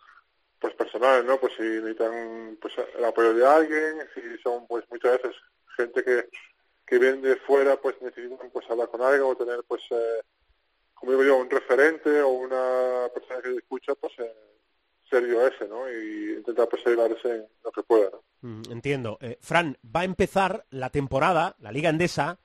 [0.59, 1.37] pues personales, ¿no?
[1.37, 5.35] Pues si necesitan pues el apoyo de alguien, si son pues muchas veces
[5.75, 6.29] gente que,
[6.87, 10.21] que viene de fuera pues necesitan pues hablar con alguien o tener pues eh,
[10.93, 14.54] como digo yo un referente o una persona que escucha pues eh,
[15.19, 18.23] serio ese no y intentar pues ayudarse en lo que pueda ¿no?
[18.41, 22.39] Mm, entiendo eh, Fran va a empezar la temporada la Liga Endesa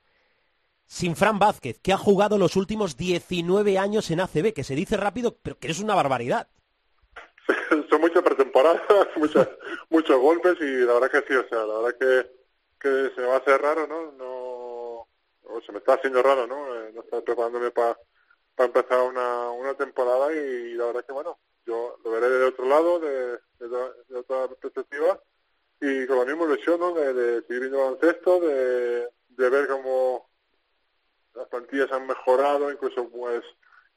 [0.85, 4.97] sin Fran Vázquez que ha jugado los últimos 19 años en ACB que se dice
[4.97, 6.47] rápido pero que es una barbaridad
[7.89, 8.81] son muchas pretemporadas
[9.15, 9.47] muchos
[9.89, 12.41] muchos golpes y la verdad que sí o sea la verdad que
[12.81, 14.11] que se me va a hacer raro, ¿no?
[14.13, 15.07] No,
[15.43, 16.75] o se me está haciendo raro, ¿no?
[16.75, 17.97] Eh, no estar preparándome para
[18.57, 22.99] empezar una, una temporada y la verdad que, bueno, yo lo veré de otro lado,
[22.99, 25.19] de, de, otra perspectiva
[25.79, 26.93] y con la misma ilusión, ¿no?
[26.93, 30.29] De, de seguir viendo baloncesto, de, de ver cómo
[31.33, 33.43] las plantillas han mejorado, incluso pues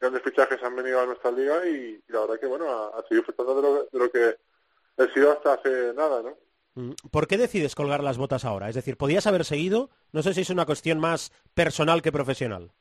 [0.01, 3.25] grandes fichajes han venido a nuestra liga y, la verdad que, bueno, a, a seguir
[3.25, 4.37] disfrutando de lo, de lo que
[4.97, 6.37] he sido hasta hace nada, ¿no?
[6.75, 8.69] Mm, ¿Por qué decides colgar las botas ahora?
[8.69, 9.91] Es decir, ¿podías haber seguido?
[10.13, 12.73] No sé si es una cuestión más personal que profesional.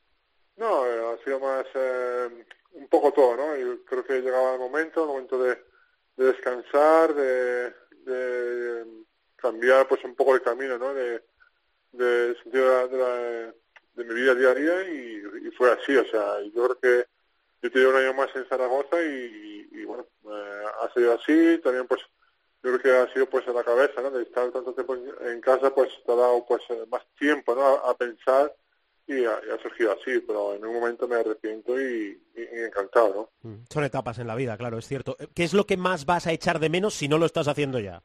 [0.56, 2.44] No, eh, ha sido más eh,
[2.74, 3.56] un poco todo, ¿no?
[3.56, 5.58] Yo creo que llegaba el momento, el momento de,
[6.16, 7.72] descansar, de,
[9.36, 10.94] cambiar pues un poco el camino, ¿no?
[10.94, 11.22] De,
[11.92, 13.54] de sentido de,
[14.04, 17.06] mi vida día a día y, fue así, o sea, yo creo que
[17.62, 22.00] yo tenía un año más en Zaragoza y, bueno, eh, ha sido así, también pues
[22.62, 24.10] yo creo que ha sido pues en la cabeza, ¿no?
[24.10, 27.62] De estar tanto tiempo en, casa, pues te ha dado pues eh, más tiempo, ¿no?
[27.62, 28.52] A, pensar
[29.06, 33.50] y ha, surgido así, pero en un momento me arrepiento y, encantado, ¿no?
[33.50, 35.16] Mm, son etapas en la vida, claro, es cierto.
[35.34, 37.78] ¿Qué es lo que más vas a echar de menos si no lo estás haciendo
[37.78, 38.02] ya?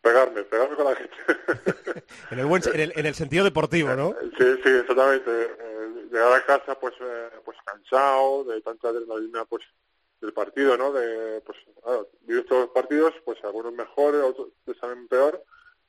[0.00, 1.16] Pegarme, pegarme con la gente.
[2.30, 4.14] en, el buen, en, el, sentido deportivo, ¿no?
[4.38, 5.30] Sí, sí, exactamente.
[5.30, 9.62] Eh, llegar a casa pues eh, pues cansado, de tanta adrenalina pues
[10.20, 10.92] del partido, ¿no?
[10.92, 15.42] De, pues, claro, estos los partidos, pues algunos mejores, otros te saben peor,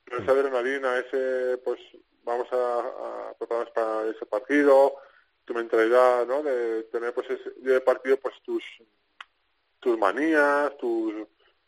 [0.04, 1.80] pero esa adrenalina, ese, pues,
[2.28, 4.94] vamos a, prepararnos para ese partido,
[5.44, 6.42] tu mentalidad, ¿no?
[6.42, 8.62] De tener, pues, ese de partido, pues, tus
[9.80, 11.14] tus manías, tus,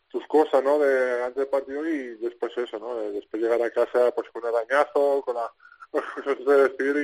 [0.09, 0.79] tus cosas, ¿no?
[0.79, 2.95] De antes del partido y después eso, ¿no?
[3.11, 5.51] Después llegar a casa pues con un arañazo, con la
[6.45, 6.95] de despedir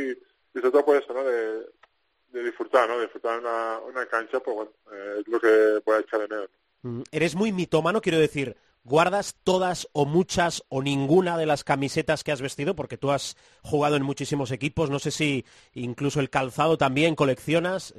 [0.53, 1.23] y, y sobre todo pues eso, ¿no?
[1.23, 1.65] De,
[2.29, 2.97] de disfrutar, ¿no?
[2.97, 6.27] De disfrutar una, una cancha, pues bueno, eh, es lo que voy a echar de
[6.27, 6.49] menos.
[6.81, 8.55] Mm, Eres muy mitómano, quiero decir,
[8.87, 12.75] ¿guardas todas o muchas o ninguna de las camisetas que has vestido?
[12.75, 17.93] Porque tú has jugado en muchísimos equipos, no sé si incluso el calzado también coleccionas.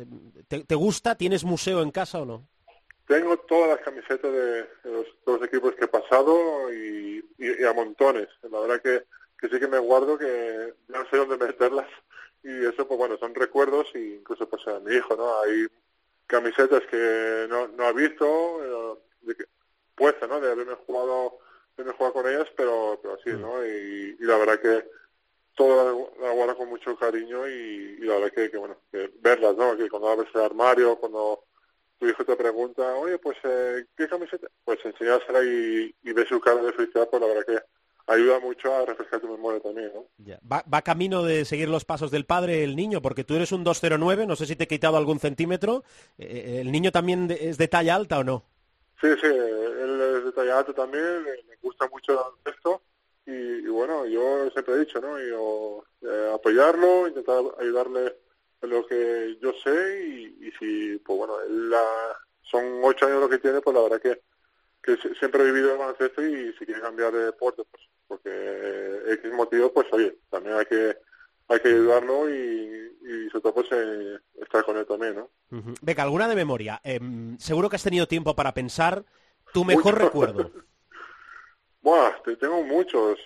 [0.48, 1.16] ¿Te, gusta?
[1.16, 2.48] ¿Tienes museo en casa o no?
[3.06, 7.22] Tengo todas las camisetas de, los, equipos que he pasado y,
[7.64, 8.28] a montones.
[8.50, 11.86] La verdad que, sí que me guardo, que no sé dónde meterlas
[12.42, 15.66] y eso pues bueno son recuerdos y incluso pues a mi hijo no hay
[16.26, 18.96] camisetas que no, no ha visto
[19.26, 19.34] eh,
[19.98, 21.38] puesta no de haberme jugado
[21.76, 24.88] de haberme jugado con ellas pero pero sí no y, y la verdad que
[25.54, 29.10] todo la, la guardo con mucho cariño y, y la verdad que, que bueno que
[29.20, 31.44] verlas no que cuando abres el armario cuando
[31.98, 36.40] tu hijo te pregunta oye pues eh, qué camiseta pues enseñársela y, y ves su
[36.40, 37.58] cara de felicidad pues la verdad que
[38.08, 40.06] ayuda mucho a refrescar tu memoria también, ¿no?
[40.18, 40.40] Ya.
[40.50, 43.64] Va, va, camino de seguir los pasos del padre el niño, porque tú eres un
[43.64, 45.84] 209, no sé si te he quitado algún centímetro.
[46.16, 48.44] Eh, ¿El niño también es de talla alta o no?
[49.00, 49.28] Sí, sí,
[50.74, 52.82] también, me gusta mucho esto
[53.26, 55.18] y, y, bueno, yo siempre he dicho, ¿no?
[55.18, 58.16] Eh, apoyarlo, intentar ayudarle
[58.62, 60.06] en lo que yo sé
[60.40, 61.82] y, si, pues bueno, la,
[62.42, 64.20] son ocho años lo que tiene, pues la verdad que
[64.80, 69.32] que siempre he vivido el baloncesto y si quiere cambiar de deporte, pues porque X
[69.32, 70.96] motivo, pues oye, también hay que
[71.48, 75.30] hay que ayudarlo y, sobre todo pues eh, estar con él también, ¿no?
[75.50, 75.74] Uh.
[75.82, 76.80] Beca, alguna de memoria.
[76.84, 77.00] Eh,
[77.38, 79.04] seguro que has tenido tiempo para pensar
[79.52, 80.04] tu mejor Mucho.
[80.04, 80.50] recuerdo.
[81.82, 83.18] bueno, tengo muchos.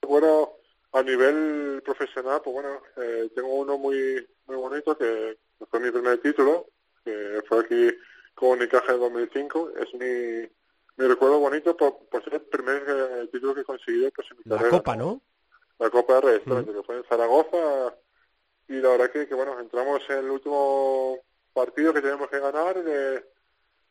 [0.00, 0.58] Recuerdo
[0.92, 5.38] a nivel profesional, pues bueno, eh, tengo uno muy muy bonito que
[5.70, 6.66] fue mi primer título,
[7.04, 7.90] que fue aquí
[8.34, 9.72] con Unicaja en 2005.
[9.78, 10.48] Es mi,
[10.96, 14.36] mi recuerdo bonito por, por ser el primer eh, título que he conseguido pues, en
[14.38, 14.78] mi La carrera.
[14.78, 15.20] Copa, ¿no?
[15.78, 16.74] La Copa R, uh -huh.
[16.74, 17.94] que fue en Zaragoza.
[18.68, 21.18] Y la verdad que, que, bueno, entramos en el último
[21.52, 22.82] partido que teníamos que ganar.
[22.82, 23.24] De,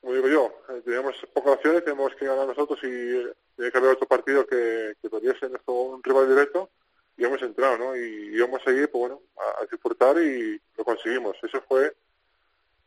[0.04, 3.78] como digo yo, eh, teníamos pocas opciones, teníamos que ganar nosotros y eh, tenía que
[3.78, 6.70] haber otro partido que, que podría ser nuestro, un rival directo.
[7.16, 7.96] Y hemos entrado, ¿no?
[7.96, 11.38] Y íbamos a seguir, pues bueno, a, a disfrutar y lo conseguimos.
[11.42, 11.96] Eso fue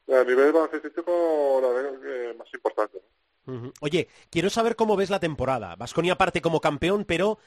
[0.09, 3.01] a nivel baloncestístico la verdad que más importante.
[3.47, 3.53] ¿no?
[3.55, 3.73] Uh -huh.
[3.81, 5.75] Oye, quiero saber cómo ves la temporada.
[5.77, 7.39] Vasconia parte como campeón, pero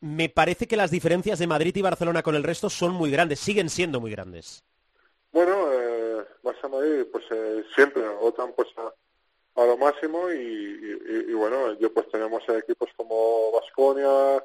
[0.00, 3.40] me parece que las diferencias de Madrid y Barcelona con el resto son muy grandes,
[3.40, 4.62] siguen siendo muy grandes.
[5.32, 8.92] Bueno, eh, Barça Madrid, pues eh, siempre votan pues a,
[9.56, 14.44] a, lo máximo y, y, y, bueno, yo pues tenemos equipos como Vasconia,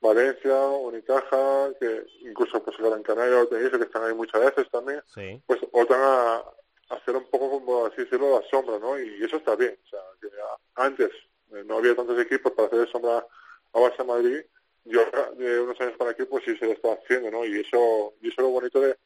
[0.00, 5.40] Valencia, Unicaja, que incluso pues Gran Canaria, Tenerife, que están ahí muchas veces también, sí.
[5.46, 6.42] pues votan a,
[6.90, 8.98] hacer un poco como así decirlo la sombra, ¿no?
[8.98, 10.28] Y eso está bien, o sea, que
[10.76, 11.10] antes
[11.52, 13.26] eh, no había tantos equipos para hacer sombra
[13.72, 14.40] a Barça Madrid,
[14.84, 15.02] yo
[15.36, 17.44] de unos años para aquí pues sí se lo está haciendo, ¿no?
[17.44, 18.96] Y eso, y eso es lo bonito de,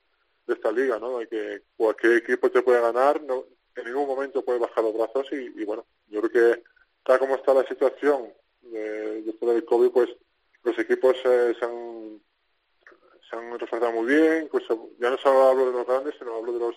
[0.47, 1.19] de esta liga, ¿no?
[1.19, 3.45] De que cualquier equipo te puede ganar, no,
[3.77, 6.63] en ningún momento puede bajar los brazos y, y bueno, yo creo que
[7.05, 10.11] tal como está la situación de, después del COVID, pues
[10.63, 12.21] los equipos eh, se han
[13.29, 14.65] se han reforzado muy bien, pues
[15.01, 16.77] ya no solo hablo de los grandes, sino hablo de los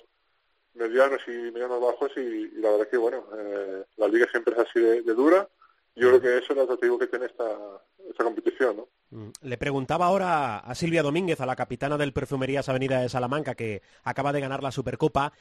[0.75, 4.59] medianos y medianos bajos y, y la verdad que bueno eh, la liga siempre es
[4.59, 5.47] así de, de, dura
[5.95, 7.47] yo creo que eso es el atractivo que tiene esta,
[8.09, 8.87] esta competición ¿no?
[9.11, 13.55] Mm, le preguntaba ahora a Silvia Domínguez a la capitana del Perfumerías Avenida de Salamanca
[13.55, 15.31] que acaba de ganar la Supercopa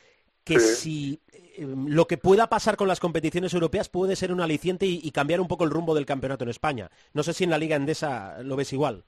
[0.45, 0.75] que sí.
[0.75, 5.01] si eh, lo que pueda pasar con las competiciones europeas puede ser un aliciente y,
[5.03, 7.59] y, cambiar un poco el rumbo del campeonato en España no sé si en la
[7.59, 9.05] liga endesa lo ves igual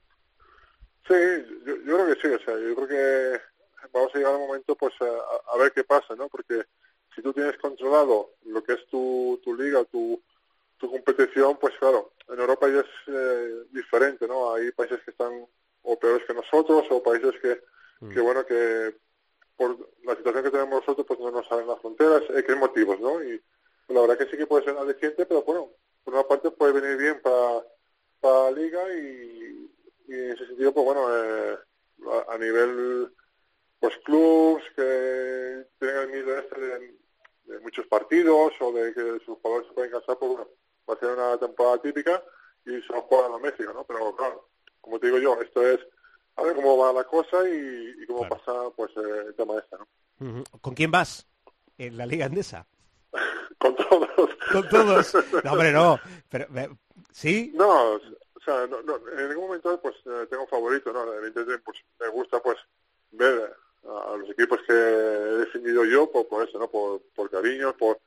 [1.07, 1.15] sí
[1.67, 3.41] yo, yo creo que sí o sea yo creo que
[3.93, 6.29] vamos a llegar al momento pues a, a, ver qué pasa, ¿no?
[6.29, 6.65] Porque
[7.15, 10.21] si tú tienes controlado lo que es tu, tu liga, tu,
[10.79, 14.55] tu competición, pues claro, en Europa ya es eh, diferente, ¿no?
[14.55, 15.47] Hay países que están
[15.83, 17.63] o peores que nosotros o países que,
[18.01, 18.13] mm.
[18.13, 18.97] que bueno, que
[19.57, 23.23] por la situación que tenemos nosotros pues no nos salen las fronteras, que motivos, ¿no?
[23.23, 23.41] Y
[23.89, 25.71] la verdad que sí que puede ser aliciente, pero bueno,
[26.05, 27.65] por una parte puede venir bien para,
[28.23, 29.71] la liga y,
[30.09, 31.59] y en ese sentido, pues bueno, eh,
[32.29, 33.13] a, nivel
[33.79, 36.95] pues clubs que tienen el miedo este de,
[37.45, 40.49] de, muchos partidos o de que sus jugadores se pueden cansar, pues bueno,
[40.89, 42.23] va a ser una temporada típica
[42.65, 43.85] y se va a jugar a México, ¿no?
[43.85, 44.49] Pero claro,
[44.81, 45.79] como te digo yo, esto es
[46.37, 48.37] a ver cómo va la cosa y, y cómo claro.
[48.37, 50.45] pasa pues eh, el tema este, ¿no?
[50.61, 51.27] ¿Con quién vas
[51.79, 52.67] en la Liga Andesa?
[53.59, 54.31] Con todos.
[54.53, 55.15] Con todos.
[55.45, 55.99] No, hombre, no.
[56.29, 56.47] Pero,
[57.13, 57.53] ¿Sí?
[57.55, 58.01] No, o
[58.45, 61.13] sea, no, no, en ningún momento pues eh, tengo favorito, ¿no?
[61.15, 62.59] Evidentemente pues me gusta pues
[63.13, 66.69] ver a los equipos que he definido yo por, por eso, ¿no?
[66.69, 67.99] Por, por cariño, por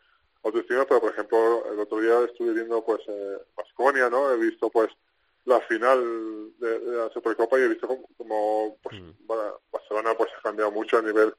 [0.43, 3.01] autoestima, pero por ejemplo, el otro día estuve viendo pues
[3.55, 4.31] Basconia, ¿no?
[4.31, 4.89] He visto pues
[5.49, 9.27] la final de, la Supercopa y he visto como, pues, mm.
[9.71, 11.33] Barcelona pues ha cambiado mucho a nivel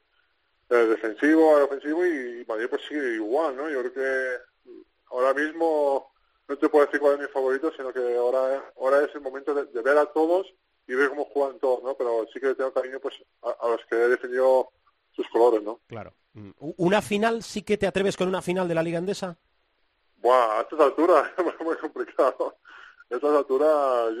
[0.69, 3.69] eh, defensivo a ofensivo y Madrid pues sigue igual, ¿no?
[3.69, 4.71] Yo creo que
[5.09, 6.11] ahora mismo
[6.47, 9.53] no te puedo decir cuál es mi favorito, sino que ahora, ahora es el momento
[9.53, 10.47] de, ver a todos
[10.87, 11.95] y ver cómo juegan todos, ¿no?
[11.95, 14.71] Pero sí que tengo cariño pues a, los que he defendido
[15.15, 15.79] sus colores, ¿no?
[15.87, 16.13] Claro.
[16.33, 16.51] Mm.
[16.59, 19.37] ¿Una final sí que te atreves con una final de la Liga Andesa?
[20.17, 22.57] Buah, a estas alturas es muy complicado.
[23.11, 24.13] A estas alturas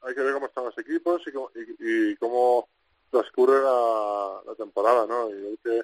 [0.00, 2.68] hay que ver cómo están los equipos y cómo, y, cómo
[3.10, 5.30] transcurre la, temporada, ¿no?
[5.30, 5.82] Y que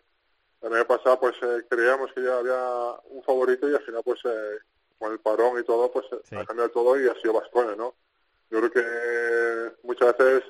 [0.63, 4.21] el año pasado pues eh, creíamos que ya había un favorito y al final pues
[4.25, 4.59] eh,
[4.99, 7.95] con el parón y todo pues ha cambiado todo y ha sido Vascones, ¿no?
[8.51, 10.45] Yo creo que muchas veces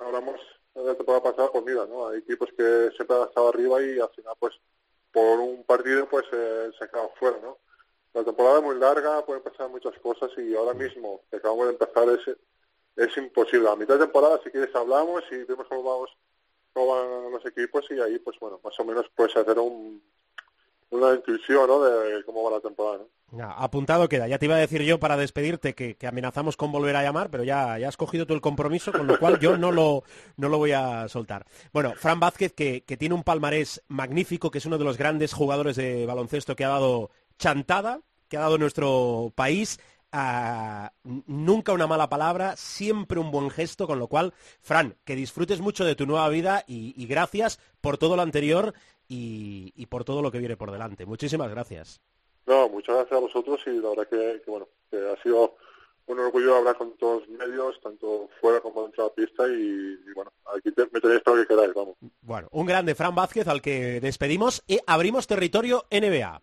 [0.00, 0.40] hablamos
[0.74, 2.08] de la temporada pasada, pues mira, ¿no?
[2.08, 4.54] Hay equipos que siempre han estado arriba y al final pues
[5.12, 7.58] por un partido pues eh, se han quedado fuera, ¿no?
[8.14, 11.72] La temporada es muy larga, pueden pasar muchas cosas y ahora mismo que acabamos de
[11.72, 12.36] empezar es,
[12.96, 13.68] es imposible.
[13.70, 16.10] A mitad de temporada, si quieres, hablamos y vemos cómo vamos
[16.72, 20.02] cómo van los equipos y ahí, pues bueno, más o menos puedes hacer un,
[20.90, 21.82] una intuición ¿no?
[21.82, 22.98] de cómo va la temporada.
[22.98, 23.44] ¿no?
[23.56, 24.28] apuntado queda.
[24.28, 27.44] Ya te iba a decir yo para despedirte que, amenazamos con volver a llamar, pero
[27.44, 30.04] ya, ya has cogido tú el compromiso, con lo cual yo no lo,
[30.36, 31.46] no lo voy a soltar.
[31.72, 35.32] Bueno, Fran Vázquez, que, que tiene un palmarés magnífico, que es uno de los grandes
[35.32, 37.10] jugadores de baloncesto que ha dado
[37.42, 39.80] chantada, que ha dado nuestro país
[41.26, 45.84] nunca una mala palabra, siempre un buen gesto, con lo cual, Fran, que disfrutes mucho
[45.84, 48.74] de tu nueva vida y, gracias por todo lo anterior
[49.08, 51.04] y, por todo lo que viene por delante.
[51.04, 52.00] Muchísimas gracias.
[52.46, 55.56] No, muchas gracias a vosotros y la verdad que, bueno, que ha sido
[56.06, 60.12] un orgullo hablar con todos los medios, tanto fuera como dentro de la pista y,
[60.14, 61.96] bueno, aquí me tenéis todo lo que queráis, vamos.
[62.20, 66.42] Bueno, un grande Fran Vázquez al que despedimos y abrimos territorio NBA.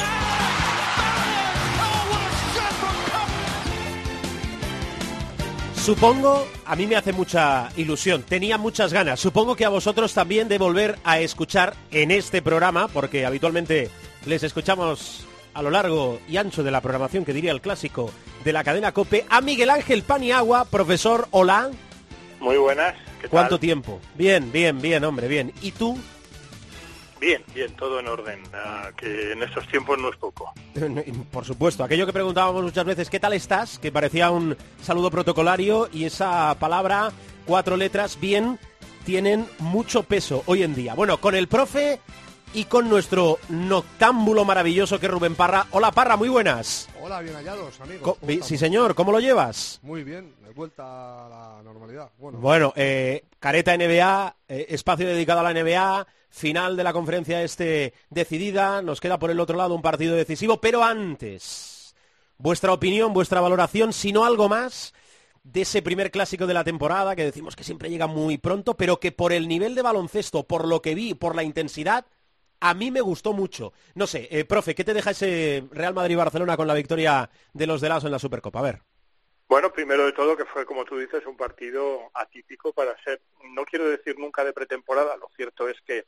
[5.81, 10.47] Supongo, a mí me hace mucha ilusión, tenía muchas ganas, supongo que a vosotros también
[10.47, 13.89] de volver a escuchar en este programa, porque habitualmente
[14.27, 18.11] les escuchamos a lo largo y ancho de la programación, que diría el clásico
[18.43, 21.71] de la cadena COPE, a Miguel Ángel Paniagua, profesor, hola.
[22.39, 22.93] Muy buenas.
[23.31, 23.99] ¿Cuánto tiempo?
[24.13, 25.51] Bien, bien, bien, hombre, bien.
[25.63, 25.97] ¿Y tú?
[27.21, 30.51] Bien, bien, todo en orden, ah, que en estos tiempos no es poco.
[31.31, 33.77] Por supuesto, aquello que preguntábamos muchas veces, ¿qué tal estás?
[33.77, 37.11] Que parecía un saludo protocolario y esa palabra,
[37.45, 38.57] cuatro letras, bien,
[39.05, 40.95] tienen mucho peso hoy en día.
[40.95, 41.99] Bueno, con el profe
[42.55, 45.67] y con nuestro noctámbulo maravilloso que es Rubén Parra.
[45.69, 46.89] Hola Parra, muy buenas.
[47.03, 48.17] Hola, bien hallados, amigos.
[48.41, 49.79] Sí, señor, ¿cómo lo llevas?
[49.83, 52.09] Muy bien, de vuelta a la normalidad.
[52.17, 57.93] Bueno, eh, careta NBA, eh, espacio dedicado a la NBA final de la conferencia este
[58.09, 61.93] decidida, nos queda por el otro lado un partido decisivo, pero antes,
[62.37, 64.93] vuestra opinión, vuestra valoración, si no algo más,
[65.43, 68.99] de ese primer clásico de la temporada, que decimos que siempre llega muy pronto, pero
[68.99, 72.05] que por el nivel de baloncesto, por lo que vi, por la intensidad,
[72.59, 73.73] a mí me gustó mucho.
[73.95, 77.81] No sé, eh, profe, ¿qué te deja ese Real Madrid-Barcelona con la victoria de los
[77.81, 78.59] de Lazo en la Supercopa?
[78.59, 78.81] A ver.
[79.49, 83.21] Bueno, primero de todo que fue, como tú dices, un partido atípico para ser,
[83.53, 86.05] no quiero decir nunca de pretemporada, lo cierto es que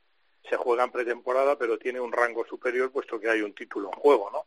[0.50, 4.00] se juega en pretemporada, pero tiene un rango superior puesto que hay un título en
[4.00, 4.46] juego, ¿no?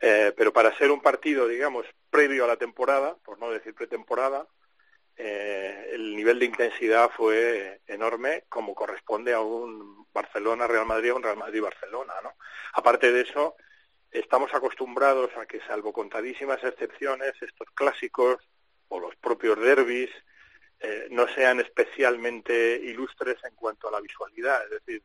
[0.00, 4.46] Eh, pero para ser un partido, digamos, previo a la temporada, por no decir pretemporada,
[5.16, 11.38] eh, el nivel de intensidad fue enorme, como corresponde a un Barcelona-Real Madrid, un Real
[11.38, 12.34] Madrid-Barcelona, ¿no?
[12.74, 13.56] Aparte de eso,
[14.10, 18.36] estamos acostumbrados a que, salvo contadísimas excepciones, estos clásicos
[18.88, 20.10] o los propios derbis
[20.80, 25.02] eh, no sean especialmente ilustres en cuanto a la visualidad, es decir,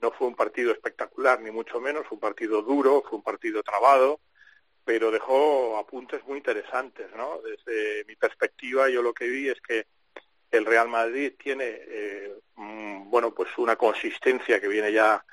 [0.00, 3.62] no fue un partido espectacular, ni mucho menos, fue un partido duro, fue un partido
[3.62, 4.20] trabado,
[4.84, 7.40] pero dejó apuntes muy interesantes, ¿no?
[7.42, 9.86] Desde mi perspectiva, yo lo que vi es que
[10.50, 15.24] el Real Madrid tiene, eh, bueno, pues una consistencia que viene ya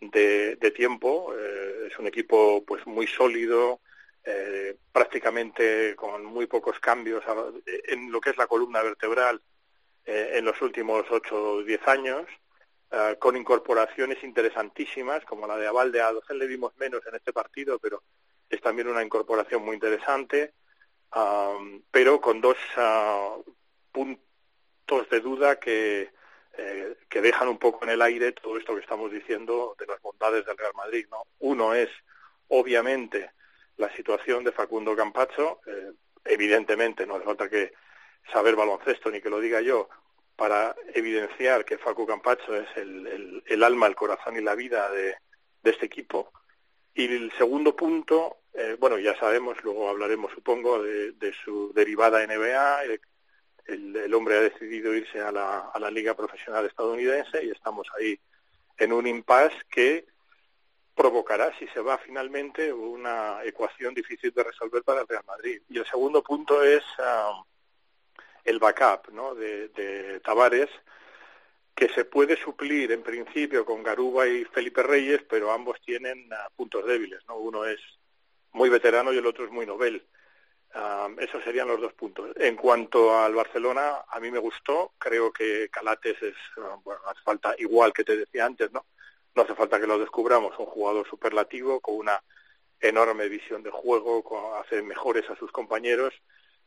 [0.00, 1.34] de, tiempo.
[1.36, 3.80] Eh, es un equipo, pues, muy sólido,
[4.24, 7.24] eh, prácticamente con muy pocos cambios
[7.66, 9.40] en lo que es la columna vertebral
[10.04, 12.26] en los últimos ocho o diez años
[12.90, 16.00] eh, con incorporaciones interesantísimas, como la de Avalde.
[16.00, 18.02] A le dimos menos en este partido, pero
[18.48, 20.54] es también una incorporación muy interesante,
[21.90, 23.36] pero con dos ah,
[23.92, 26.10] puntos de duda que,
[26.56, 30.00] eh, que dejan un poco en el aire todo esto que estamos diciendo de las
[30.00, 31.06] bondades del Real Madrid.
[31.10, 31.24] ¿no?
[31.40, 31.88] Uno es,
[32.48, 33.30] obviamente,
[33.76, 35.60] la situación de Facundo Campacho.
[35.66, 35.92] Eh,
[36.24, 37.72] evidentemente, no hace falta que
[38.32, 39.88] saber baloncesto ni que lo diga yo,
[40.38, 45.16] para evidenciar que Facu Campacho es el, el, alma, el corazón y la vida de,
[45.64, 46.32] de, este equipo.
[46.94, 52.24] Y el segundo punto, eh, bueno, ya sabemos, luego hablaremos, supongo, de, de su derivada
[52.24, 52.84] NBA.
[53.66, 57.88] El, el, hombre ha decidido irse a la, a la Liga Profesional Estadounidense y estamos
[57.98, 58.16] ahí
[58.76, 60.06] en un impasse que
[60.94, 65.60] provocará, si se va finalmente, una ecuación difícil de resolver para el Real Madrid.
[65.68, 67.42] Y el segundo punto es ah,
[68.44, 69.34] el backup ¿no?
[69.34, 70.70] de, de Tavares,
[71.78, 76.52] que se puede suplir en principio con Garuba y Felipe Reyes, pero ambos tienen uh,
[76.56, 77.20] puntos débiles.
[77.28, 77.36] ¿no?
[77.36, 77.78] Uno es
[78.52, 80.04] muy veterano y el otro es muy novel.
[80.74, 82.30] Um, esos serían los dos puntos.
[82.36, 84.92] En cuanto al Barcelona, a mí me gustó.
[84.98, 88.84] Creo que Calates es, uh, bueno, hace falta, igual que te decía antes, ¿no?
[89.36, 92.20] No hace falta que lo descubramos, un jugador superlativo con una
[92.80, 96.12] enorme visión de juego, con, hace mejores a sus compañeros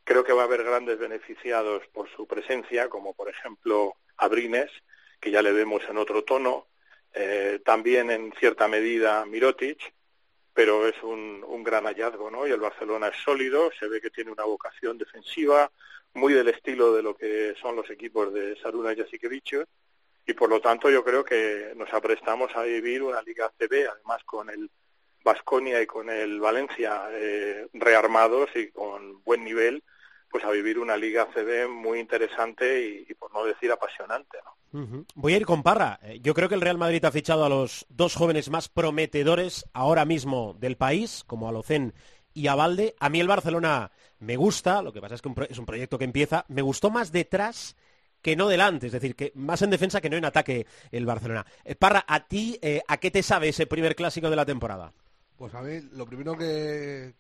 [0.04, 4.72] Creo que va a haber grandes beneficiados por su presencia, como por ejemplo Abrines,
[5.20, 6.68] que ya le vemos en otro tono,
[7.14, 9.94] eh, también en cierta medida Mirotic,
[10.54, 12.48] pero es un, gran hallazgo, ¿no?
[12.48, 15.72] Y el Barcelona es sólido, se ve que tiene una vocación defensiva,
[16.14, 19.68] muy del estilo de lo que son los equipos de Saruna y Jasikevic,
[20.26, 24.24] y por lo tanto yo creo que nos aprestamos a vivir una Liga CB, además
[24.26, 24.70] con el
[25.24, 29.84] Vasconia y con el Valencia eh, rearmados y con buen nivel,
[30.32, 34.38] pues a vivir una liga CD muy interesante y, por no decir apasionante.
[34.72, 35.06] ¿no?
[35.16, 36.00] Voy a ir con Parra.
[36.02, 39.66] Eh, yo creo que el Real Madrid ha fichado a los dos jóvenes más prometedores
[39.74, 41.94] ahora mismo del país, como Alocén
[42.34, 42.96] y Abalde.
[43.00, 46.06] A mí el Barcelona me gusta, lo que pasa es que es un proyecto que
[46.06, 46.46] empieza.
[46.48, 47.76] Me gustó más detrás
[48.22, 51.46] que no delante, es decir, que más en defensa que no en ataque el Barcelona.
[51.66, 52.58] Eh, Parra, ¿a ti
[52.88, 54.94] a qué te sabe ese primer clásico de la temporada?
[55.36, 57.16] Pues a mí lo primero que,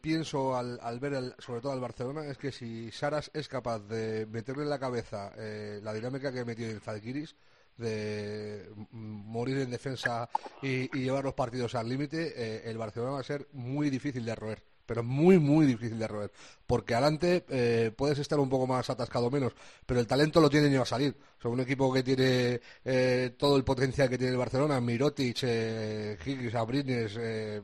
[0.00, 4.64] pienso al, ver sobre todo al Barcelona es que si Saras es capaz de meterle
[4.64, 7.34] en la cabeza eh, la dinámica que metió en Zalgiris
[7.76, 10.28] de morir en defensa
[10.60, 14.34] y, llevar los partidos al límite, eh, el Barcelona va a ser muy difícil de
[14.34, 16.32] roer pero muy, muy difícil de roer.
[16.66, 19.52] Porque adelante eh, puedes estar un poco más atascado menos,
[19.86, 21.16] pero el talento lo tiene ni va a salir.
[21.42, 26.16] O un equipo que tiene eh, todo el potencial que tiene el Barcelona, Mirotic, eh,
[26.24, 27.62] Higgins, Abrines, eh,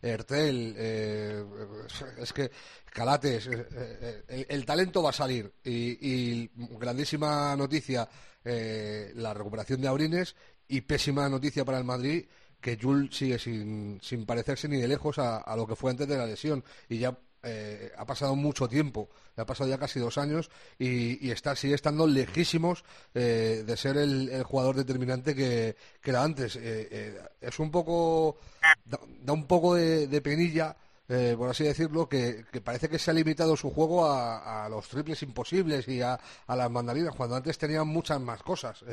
[0.00, 1.44] Ertel, eh,
[2.18, 2.50] es que
[2.92, 3.48] Calates,
[4.28, 5.52] el, talento va a salir.
[5.64, 8.08] Y, y grandísima noticia,
[8.44, 10.34] la recuperación de Abrines
[10.68, 12.24] y pésima noticia para el Madrid
[12.60, 16.16] que Jules sigue sin, sin parecerse ni de lejos a, lo que fue antes de
[16.16, 20.50] la lesión y ya eh, ha pasado mucho tiempo, ha pasado ya casi dos años
[20.76, 22.84] y, está, sigue estando lejísimos
[23.14, 26.56] eh, de ser el, jugador determinante que, era antes.
[26.60, 28.38] Eh, es un poco,
[28.84, 28.98] da,
[29.32, 30.76] un poco de, penilla.
[31.06, 35.86] por así decirlo, que, parece que se ha limitado su juego a, los triples imposibles
[35.86, 38.84] y a, las mandarinas, cuando antes tenían muchas más cosas.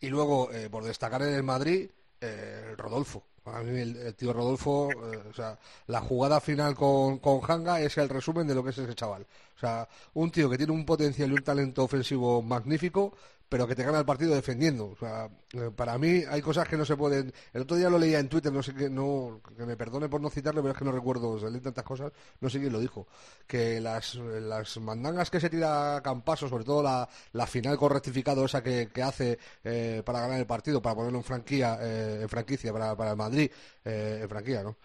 [0.00, 1.88] y luego, por destacar en el Madrid,
[2.20, 3.24] eh, Rodolfo.
[3.46, 7.96] A mí el, tío Rodolfo, eh, o sea, la jugada final con, con Hanga es
[7.98, 9.26] el resumen de lo que es ese chaval.
[9.56, 13.14] O sea, un tío que tiene un potencial y un talento ofensivo magnífico,
[13.50, 14.86] pero que te gana el partido defendiendo.
[14.86, 17.32] O sea, eh, para mí hay cosas que no se pueden.
[17.52, 20.20] El otro día lo leía en Twitter, no sé qué, no, que me perdone por
[20.20, 23.08] no citarlo, pero es que no recuerdo, tantas cosas, no sé quién lo dijo.
[23.48, 28.44] Que las, las mandangas que se tira Campaso, sobre todo la, la final con rectificado
[28.44, 32.28] esa que, que hace eh, para ganar el partido, para ponerlo en franquicia, eh, en
[32.28, 33.50] franquicia para, para el Madrid,
[33.84, 34.76] en franquicia, ¿no?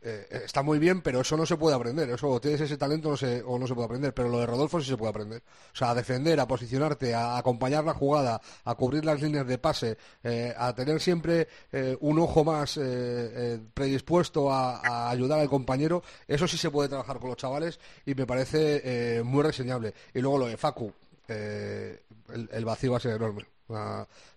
[0.00, 2.08] Eh, está muy bien, pero eso no se puede aprender.
[2.10, 4.14] Eso o tienes ese talento no se, o no se puede aprender.
[4.14, 5.42] Pero lo de Rodolfo sí se puede aprender.
[5.72, 9.58] O sea, a defender, a posicionarte, a acompañar la jugada, a cubrir las líneas de
[9.58, 12.78] pase, eh, a tener siempre eh, un ojo más
[13.74, 16.02] predispuesto a, ayudar al compañero.
[16.26, 19.94] Eso sí se puede trabajar con los chavales y me parece muy reseñable.
[20.14, 20.92] Y luego lo de Facu.
[21.28, 23.57] el vacío va a ser enorme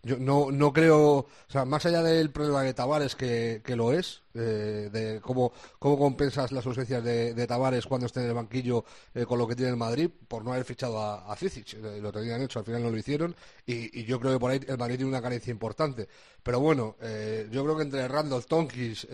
[0.04, 3.94] yo no, no creo, o sea, más allá del problema de Tavares, que, que lo
[3.94, 8.34] es, eh, de cómo, cómo compensas las ausencias de, de Tavares cuando esté en el
[8.34, 12.00] banquillo eh, con lo que tiene el Madrid, por no haber fichado a, a eh,
[12.02, 14.78] lo tenían hecho, al final no lo hicieron, y, yo creo que por ahí el
[14.78, 16.10] Madrid tiene una carencia importante.
[16.44, 16.96] Pero bueno,
[17.52, 19.08] yo creo que entre Randolph, Tonkis,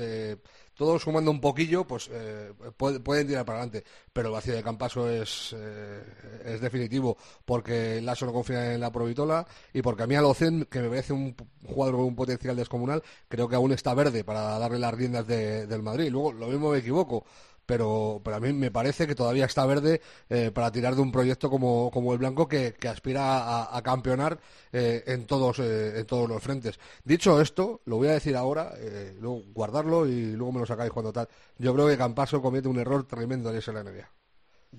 [0.78, 3.84] todos sumando un poquillo, pues eh, pueden tirar para adelante.
[4.14, 6.04] Pero el vacío de Campaso es, eh,
[6.46, 10.80] es definitivo, porque Lasso no confía en la Provitola y porque a mí Alocen, que
[10.80, 14.80] me parece un jugador con un potencial descomunal, creo que aún está verde para darle
[14.80, 16.10] las riendas del Madrid.
[16.12, 17.26] Luego, lo mismo me equivoco,
[17.68, 21.12] pero, pero a mí me parece que todavía está verde eh, para tirar de un
[21.12, 24.40] proyecto como, como el Blanco que, aspira a, campeonar
[24.72, 26.80] eh, en, todos, eh, en todos los frentes.
[27.04, 28.74] Dicho esto, lo voy a decir ahora,
[29.20, 31.28] luego guardarlo y luego me lo sacáis cuando tal.
[31.58, 34.10] Yo creo que Campaso comete un error tremendo en esa la NBA.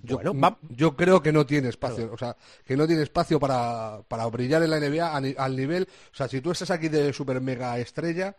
[0.03, 0.21] Yo,
[0.71, 4.63] yo, creo que no tiene espacio, o sea, que no tiene espacio para, para brillar
[4.63, 8.37] en la NBA al nivel, o sea, si tú estás aquí de super mega estrella,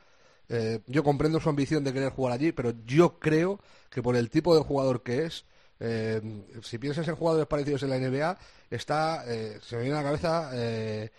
[0.49, 4.29] eh, yo comprendo su ambición de querer jugar allí, pero yo creo que por el
[4.29, 5.45] tipo de jugador que es,
[5.79, 6.21] eh,
[6.61, 8.37] si piensas en jugadores parecidos en la NBA,
[8.69, 11.11] está, eh, se me viene a la cabeza eh,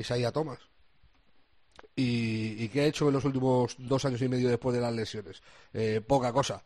[0.00, 0.58] Isaiah Thomas.
[1.96, 4.92] Y, y, qué ha hecho en los últimos dos años y medio después de las
[4.92, 5.40] lesiones?
[6.08, 6.60] poca cosa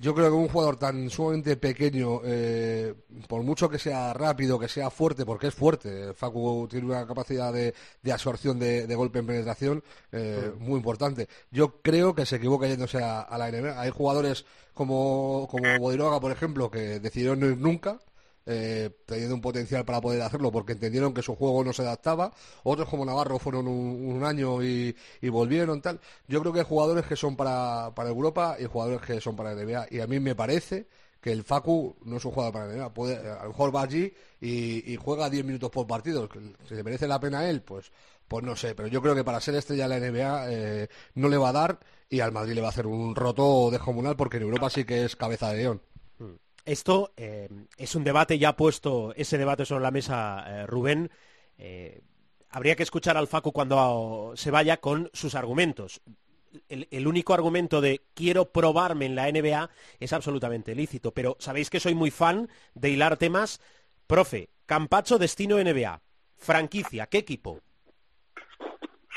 [0.00, 2.94] yo creo que un jugador tan sumamente pequeño, eh,
[3.28, 7.52] por mucho que sea rápido, que sea fuerte, porque es fuerte, Facu tiene una capacidad
[7.52, 7.74] de,
[8.10, 11.28] absorción de, golpe en penetración eh, muy importante.
[11.50, 13.78] Yo creo que se equivoca yéndose a, a la NBA.
[13.78, 17.98] Hay jugadores como, como Bodiroga, por ejemplo, que decidieron no ir nunca,
[18.46, 22.32] eh, teniendo un potencial para poder hacerlo porque entendieron que su juego no se adaptaba.
[22.62, 24.94] Otros como Navarro fueron un, año y,
[25.30, 26.00] volvieron tal.
[26.28, 29.54] Yo creo que hay jugadores que son para, para Europa y jugadores que son para
[29.54, 29.88] NBA.
[29.90, 30.86] Y a mí me parece
[31.20, 32.94] que el Facu no es un jugador para NBA.
[32.94, 36.28] Puede, a lo mejor va allí y, juega 10 minutos por partido.
[36.68, 37.92] Si le merece la pena a él, pues,
[38.26, 38.74] pues no sé.
[38.74, 41.52] Pero yo creo que para ser estrella de la NBA eh, no le va a
[41.52, 44.84] dar y al Madrid le va a hacer un roto descomunal porque en Europa sí
[44.84, 45.82] que es cabeza de león.
[46.64, 51.10] Esto eh, es un debate ya puesto, ese debate sobre la mesa, eh, Rubén.
[51.58, 52.02] Eh,
[52.50, 56.00] habría que escuchar al Facu cuando se vaya con sus argumentos.
[56.68, 61.78] El, único argumento de quiero probarme en la NBA es absolutamente lícito, pero sabéis que
[61.78, 63.60] soy muy fan de hilar temas.
[64.08, 66.02] Profe, Campacho, destino NBA.
[66.36, 67.60] Franquicia, ¿qué equipo?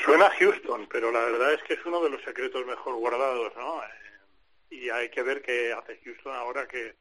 [0.06, 3.82] Suena Houston, pero la verdad es que es uno de los secretos mejor guardados, ¿no?
[4.74, 6.96] y hay que ver qué hace Houston ahora que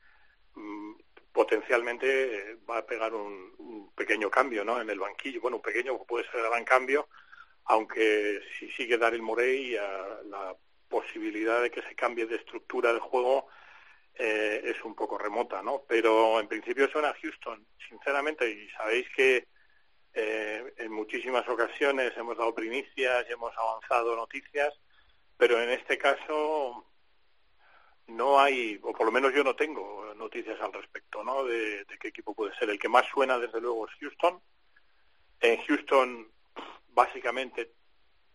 [1.32, 4.80] potencialmente eh, va a pegar un, pequeño cambio ¿no?
[4.80, 5.40] en el banquillo.
[5.40, 7.08] Bueno, un pequeño puede ser gran cambio,
[7.64, 10.56] aunque si sigue Daryl Morey, la
[10.88, 13.48] posibilidad de que se cambie de estructura del juego
[14.14, 15.84] eh, es un poco remota, ¿no?
[15.88, 19.48] Pero en principio suena Houston, sinceramente, y sabéis que
[20.12, 24.74] eh, en muchísimas ocasiones hemos dado primicias y hemos avanzado noticias,
[25.38, 26.91] pero en este caso
[28.06, 31.44] no hay, o por lo menos yo no tengo noticias al respecto, ¿no?
[31.44, 32.70] De, qué equipo puede ser.
[32.70, 34.40] El que más suena, desde luego, es Houston.
[35.40, 36.30] En Houston,
[36.88, 37.72] básicamente,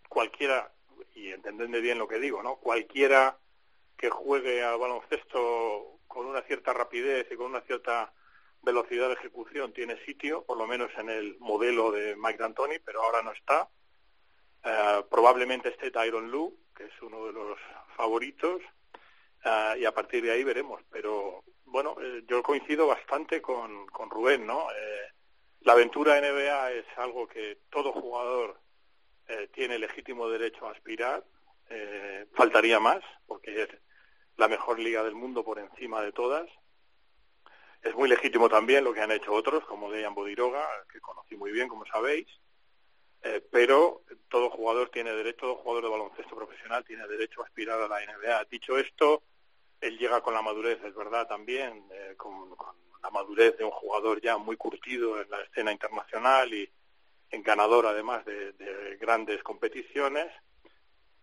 [0.09, 0.72] cualquiera,
[1.15, 2.55] y entendedme bien lo que digo, ¿no?
[2.57, 3.38] Cualquiera
[3.97, 8.13] que juegue al baloncesto con una cierta rapidez y con una cierta
[8.61, 13.01] velocidad de ejecución tiene sitio, por lo menos en el modelo de Mike D'Antoni, pero
[13.01, 13.70] ahora no está.
[14.63, 17.59] Eh, probablemente esté Tyron Lue, que es uno de los
[17.95, 18.61] favoritos.
[19.77, 20.81] Y a partir de ahí veremos.
[20.89, 24.71] Pero bueno, eh, yo coincido bastante con, con Rubén, ¿no?
[24.71, 25.11] Eh,
[25.61, 28.59] la aventura NBA es algo que todo jugador
[29.27, 31.23] eh, tiene legítimo derecho a aspirar.
[32.33, 33.69] faltaría más, porque es
[34.37, 36.47] la mejor liga del mundo por encima de todas.
[37.81, 41.51] Es muy legítimo también lo que han hecho otros, como Dejan Bodiroga, que conocí muy
[41.51, 42.27] bien, como sabéis.
[43.51, 47.87] pero todo jugador tiene derecho, todo jugador de baloncesto profesional tiene derecho a aspirar a
[47.87, 48.45] la NBA.
[48.45, 49.23] Dicho esto,
[49.82, 52.55] él llega con la madurez, es verdad, también, eh, con,
[53.03, 56.69] la madurez de un jugador ya muy curtido en la escena internacional y
[57.30, 58.53] en ganador además de,
[58.99, 60.28] grandes competiciones,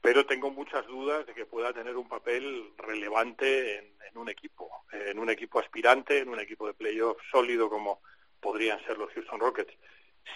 [0.00, 5.18] pero tengo muchas dudas de que pueda tener un papel relevante en, un equipo, en
[5.18, 8.00] un equipo aspirante, en un equipo de playoff sólido como
[8.40, 9.74] podrían ser los Houston Rockets.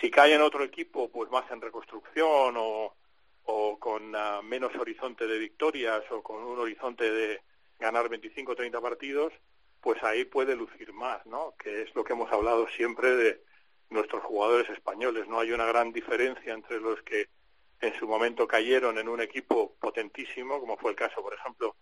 [0.01, 2.97] Si cae en otro equipo, pues más en reconstrucción o,
[3.45, 7.41] o con ah, menos horizonte de victorias o con un horizonte de,
[7.79, 9.33] ganar 25 o 30 partidos,
[9.81, 11.55] pues ahí puede lucir más, ¿no?
[11.59, 13.43] Que es lo que hemos hablado siempre de
[13.91, 15.29] nuestros jugadores españoles.
[15.29, 17.29] No hay una gran diferencia entre los que
[17.81, 21.77] en su momento cayeron en un equipo potentísimo, como fue el caso, por ejemplo,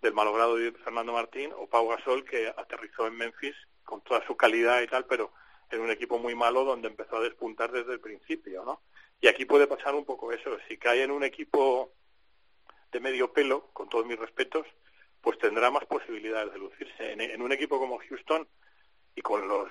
[0.00, 4.80] del malogrado Fernando Martín, o Pau Gasol, que aterrizó en Memphis con toda su calidad
[4.82, 5.32] y tal, pero
[5.70, 8.82] en un equipo muy malo donde empezó a despuntar desde el principio, ¿no?
[9.20, 10.58] Y aquí puede pasar un poco eso.
[10.68, 11.92] Si cae en un equipo
[12.90, 14.66] de medio pelo, con todos mis respetos,
[15.22, 17.12] pues tendrá más posibilidades de lucirse.
[17.12, 18.46] En, un equipo como Houston
[19.14, 19.70] y con los,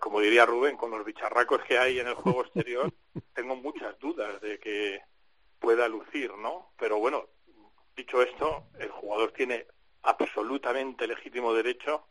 [0.00, 2.92] como diría Rubén, con los bicharracos que hay en el juego exterior,
[3.34, 5.00] tengo muchas dudas de que
[5.60, 6.72] pueda lucir, ¿no?
[6.76, 7.28] Pero bueno,
[7.96, 9.66] dicho esto, el jugador tiene
[10.02, 12.08] absolutamente legítimo derecho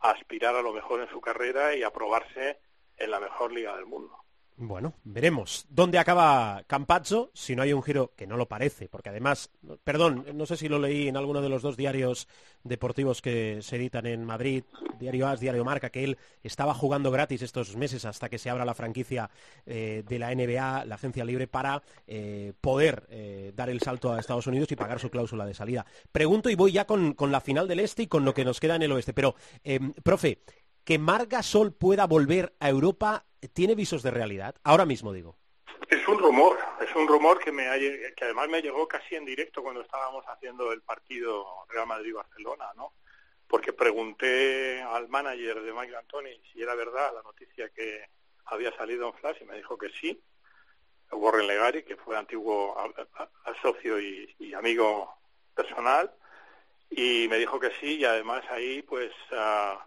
[0.00, 2.60] a aspirar a lo mejor en su carrera y a probarse
[2.98, 4.21] en la mejor liga del mundo.
[4.64, 9.08] Bueno, veremos dónde acaba Campazzo, si no hay un giro, que no lo parece, porque
[9.08, 9.50] además,
[9.82, 12.28] perdón, no sé si lo leí en alguno de los dos diarios
[12.62, 14.62] deportivos que se editan en Madrid,
[15.00, 18.64] Diario As, Diario Marca, que él estaba jugando gratis estos meses hasta que se abra
[18.64, 19.30] la franquicia
[19.66, 24.20] eh, de la NBA, la agencia libre, para eh, poder eh, dar el salto a
[24.20, 25.86] Estados Unidos y pagar su cláusula de salida.
[26.12, 28.60] Pregunto y voy ya con, con la final del este y con lo que nos
[28.60, 29.34] queda en el oeste, pero,
[30.04, 30.38] profe,
[30.84, 34.54] que Marga Sol pueda volver a Europa tiene visos de realidad?
[34.62, 35.36] Ahora mismo digo.
[35.88, 37.64] Es un rumor, es un rumor que me
[38.16, 42.94] que además me llegó casi en directo cuando estábamos haciendo el partido Real Madrid-Barcelona, ¿no?
[43.46, 48.06] Porque pregunté al manager de Mike Antoni si era verdad la noticia que
[48.46, 50.22] había salido en Flash y me dijo que sí.
[51.10, 52.74] Warren Legari, que fue antiguo
[53.60, 55.14] socio y, amigo
[55.54, 56.10] personal,
[56.90, 59.86] y me dijo que sí y además ahí pues ah,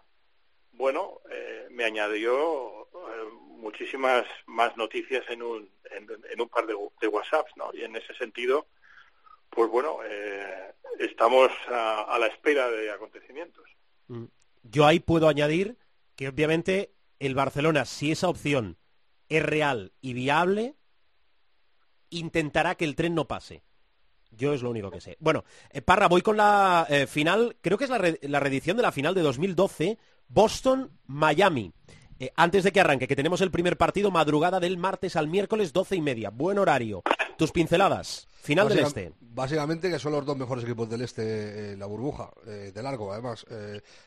[0.72, 7.08] bueno, eh, me añadió eh, muchísimas más noticias en un, en, un par de, de
[7.08, 7.70] WhatsApps, ¿no?
[7.74, 8.66] Y en ese sentido,
[9.50, 13.64] pues bueno, eh, estamos a, la espera de acontecimientos.
[14.08, 14.24] Mm.
[14.62, 15.76] Yo ahí puedo añadir
[16.16, 18.76] que obviamente el Barcelona, si esa opción
[19.28, 20.74] es real y viable,
[22.10, 23.62] intentará que el tren no pase.
[24.30, 25.16] Yo es lo único que sé.
[25.20, 25.44] Bueno,
[25.84, 29.22] Parra, voy con la final, creo que es la, la reedición de la final de
[29.22, 29.98] 2012,
[30.28, 31.72] Boston-Miami.
[32.18, 35.72] Eh, antes de que arranque, que tenemos el primer partido madrugada del martes al miércoles,
[35.72, 36.30] doce y media.
[36.30, 37.02] Buen horario.
[37.36, 38.26] Tus pinceladas.
[38.42, 39.12] Final del este.
[39.20, 43.12] Básicamente que son los dos mejores equipos del este, eh, la burbuja, eh, de largo
[43.12, 43.44] además.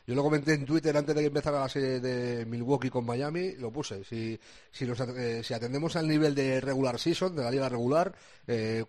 [0.06, 3.52] yo lo comenté en Twitter antes de que empezara la serie de Milwaukee con Miami,
[3.52, 4.02] lo puse.
[4.02, 4.40] Si,
[4.72, 4.86] si,
[5.42, 8.12] si atendemos al nivel de regular season, de la liga regular,
[8.48, 8.86] 4-1,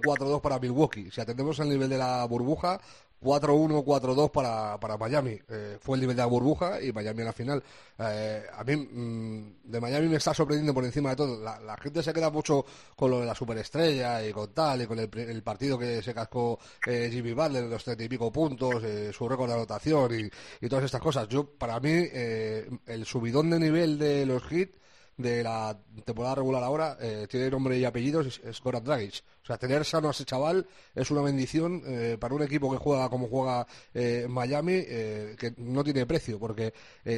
[0.00, 1.10] 4-2 para Milwaukee.
[1.10, 2.80] Si atendemos al nivel de la burbuja,
[3.22, 5.38] 4-1, 4-2 para, para Miami.
[5.48, 7.62] Eh, fue el nivel de la burbuja y Miami en la final.
[7.98, 11.42] Eh, a mí mm, de Miami me está sorprendiendo por encima de todo.
[11.42, 12.64] La, gente se queda mucho
[12.96, 16.58] con lo de la superestrella y con tal, y con el, partido que se cascó
[16.86, 21.00] eh, Jimmy Butler, los treinta y pico puntos, su récord de anotación y, todas estas
[21.00, 21.28] cosas.
[21.28, 24.83] Yo, para mí, el subidón de nivel de los hits
[25.16, 29.22] de la temporada regular ahora eh, tiene nombre y apellidos, es, Goran Dragic.
[29.42, 32.78] O sea, tener sano a ese chaval es una bendición eh, para un equipo que
[32.78, 36.72] juega como juega eh, Miami, que no tiene precio, porque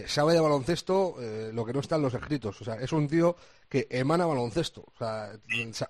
[0.06, 1.16] sabe de baloncesto
[1.52, 2.60] lo que no está en los escritos.
[2.60, 3.36] O sea, es un tío
[3.68, 5.32] que emana baloncesto, o sea,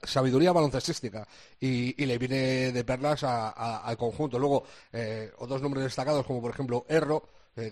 [0.03, 1.27] sabiduría baloncestística,
[1.59, 4.39] y, le viene de perlas al conjunto.
[4.39, 4.65] Luego,
[5.39, 7.29] otros nombres destacados, como por ejemplo Erro,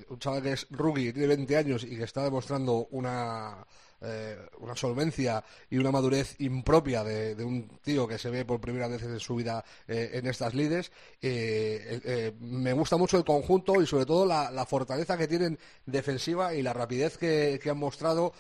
[0.08, 3.64] un chaval que es rookie, tiene 20 años y que está demostrando una
[4.04, 8.88] eh, una solvencia y una madurez impropia de, un tío que se ve por primera
[8.88, 10.92] vez en su vida eh, en estas lides.
[11.20, 16.62] Eh, me gusta mucho el conjunto y sobre todo la, fortaleza que tienen defensiva y
[16.62, 18.32] la rapidez que, han mostrado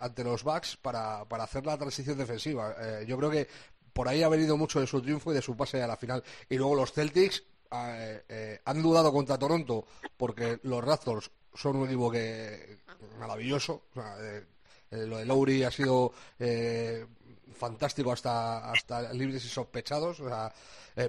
[0.00, 3.02] ante los backs para, para hacer la transición defensiva.
[3.06, 3.48] yo creo que
[3.92, 6.22] por ahí ha venido mucho de su triunfo y de su pase a la final.
[6.48, 9.86] Y luego los Celtics han dudado contra Toronto
[10.16, 12.78] porque los Raptors son un equipo que
[13.18, 13.82] maravilloso.
[13.96, 14.44] Eh,
[14.90, 17.06] eh, lo de Lowry ha sido eh,
[17.54, 20.22] fantástico hasta, hasta libres y sospechados.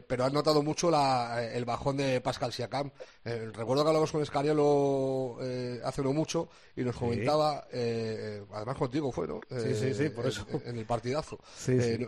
[0.08, 2.92] Pero han notado mucho el bajón de Pascal Siakam.
[3.24, 5.38] recuerdo que hablamos con Escariolo
[5.84, 9.42] hace no mucho y nos comentaba, además contigo fue, ¿no?
[9.50, 10.46] sí, sí, sí, por eso.
[10.66, 11.40] En, el partidazo.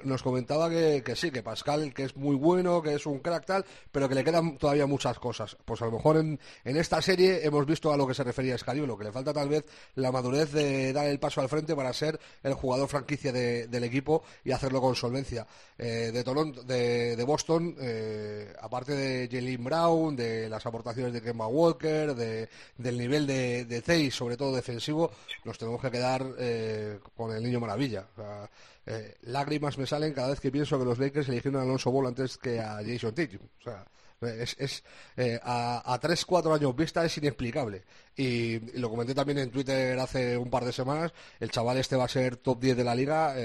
[0.03, 3.65] nos comentaba que, sí, que Pascal, que es muy bueno, que es un crack tal,
[3.91, 5.57] pero que le quedan todavía muchas cosas.
[5.65, 8.55] Pues a lo mejor en, en esta serie hemos visto a lo que se refería
[8.55, 9.65] Escariolo, que le falta tal vez
[9.95, 14.23] la madurez de dar el paso al frente para ser el jugador franquicia del equipo
[14.43, 15.47] y hacerlo con solvencia.
[15.78, 21.47] Eh, de, Toronto, de, Boston, eh, aparte de Jalen Brown, de las aportaciones de Kemba
[21.47, 25.11] Walker, del nivel de, de sobre todo defensivo,
[25.43, 28.07] nos tenemos que quedar eh, con el niño maravilla.
[29.24, 32.38] lágrimas me salen cada vez que pienso que los Lakers eligieron a Alonso Ball antes
[32.38, 33.47] que a Jason Tatum.
[33.59, 33.86] O sea,
[34.22, 34.84] es,
[35.43, 37.84] a, a 3-4 años vista es inexplicable.
[38.16, 41.13] Y, lo comenté también en Twitter hace un par de semanas.
[41.39, 43.36] El chaval este va a ser top 10 de la liga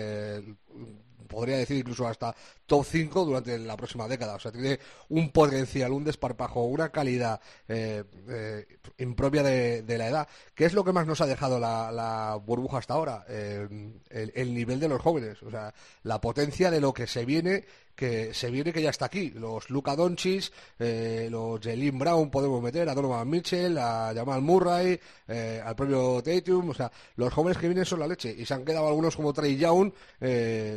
[1.31, 2.35] podría decir incluso hasta
[2.67, 4.35] top 5 durante la próxima década.
[4.35, 4.79] O sea, tiene
[5.09, 8.67] un potencial, un desparpajo, una calidad eh, eh,
[8.99, 10.29] impropia de, la edad.
[10.55, 13.25] ¿Qué es lo que más nos ha dejado la, burbuja hasta ahora?
[13.29, 13.67] Eh,
[14.11, 15.73] el, nivel de los jóvenes, o sea,
[16.03, 17.65] la potencia de lo que se viene
[17.95, 19.31] que se viene que ya está aquí.
[19.31, 25.77] Los Luca Doncic, los Jalen Brown podemos meter, a Donovan Mitchell, a Jamal Murray, al
[25.77, 26.71] propio Tatum.
[26.71, 28.35] O sea, los jóvenes que vienen son la leche.
[28.37, 29.93] Y se han quedado algunos como Trey Young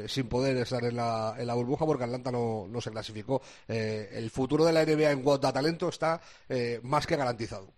[0.07, 3.41] sin poder estar en la, en la burbuja porque Atlanta no, no se clasificó.
[3.68, 7.74] Eh, el futuro de la NBA en cuanto talento está eh, más que garantizado.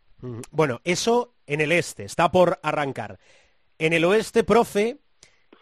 [0.51, 3.19] Bueno, eso en el este, está por arrancar.
[3.77, 4.97] En el oeste, profe,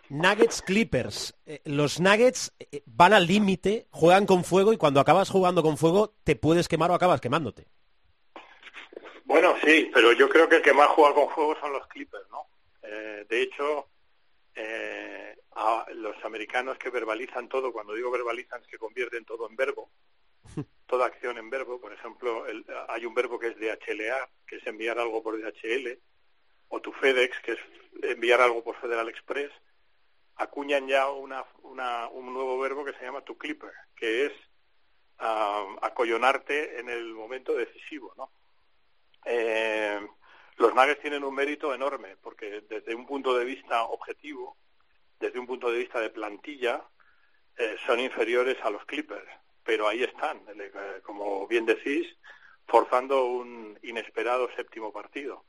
[0.09, 1.33] Nuggets Clippers.
[1.45, 5.77] Eh, los Nuggets eh, van al límite, juegan con fuego y cuando acabas jugando con
[5.77, 7.67] fuego te puedes quemar o acabas quemándote.
[9.25, 12.29] Bueno, sí, pero yo creo que el que más juega con fuego son los Clippers,
[12.29, 12.45] ¿no?
[12.83, 13.87] Eh, de hecho,
[15.55, 19.89] a los americanos que verbalizan todo, cuando digo verbalizan es que convierten todo en verbo,
[20.87, 21.79] toda acción en verbo.
[21.79, 22.43] Por ejemplo,
[22.89, 25.97] hay un verbo que es DHLA, que es enviar algo por DHL,
[26.69, 27.59] o tu FedEx, que es
[28.03, 29.51] enviar algo por Federal Express
[30.35, 34.31] acuñan ya una, un nuevo verbo que se llama to clipper, que es
[35.19, 38.31] uh, acollonarte en el momento decisivo, ¿no?
[39.25, 40.05] Eh,
[40.57, 44.57] los Nuggets tienen un mérito enorme, porque desde un punto de vista objetivo,
[45.19, 46.83] desde un punto de vista de plantilla,
[47.57, 49.27] eh, son inferiores a los Clippers,
[49.63, 52.07] pero ahí están, eh, como bien decís,
[52.67, 55.45] forzando un inesperado séptimo partido.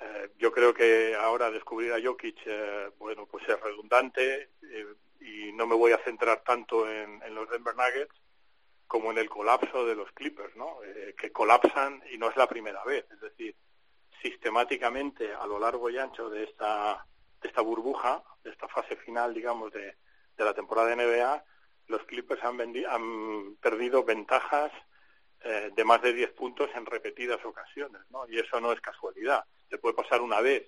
[0.00, 5.52] Eh, yo creo que ahora descubrir a Jokic, eh, bueno, pues es redundante eh, y
[5.52, 8.14] no me voy a centrar tanto en, los Denver Nuggets
[8.86, 10.78] como en el colapso de los Clippers, ¿no?
[11.18, 13.54] que colapsan y no es la primera vez, es decir,
[14.22, 17.04] sistemáticamente a lo largo y ancho de esta
[17.42, 19.94] de esta burbuja, de esta fase final, digamos, de,
[20.36, 21.44] de la temporada de NBA,
[21.88, 24.72] los Clippers han, han perdido ventajas
[25.40, 28.26] de más de 10 puntos en repetidas ocasiones, ¿no?
[28.28, 30.66] Y eso no es casualidad te puede pasar una vez,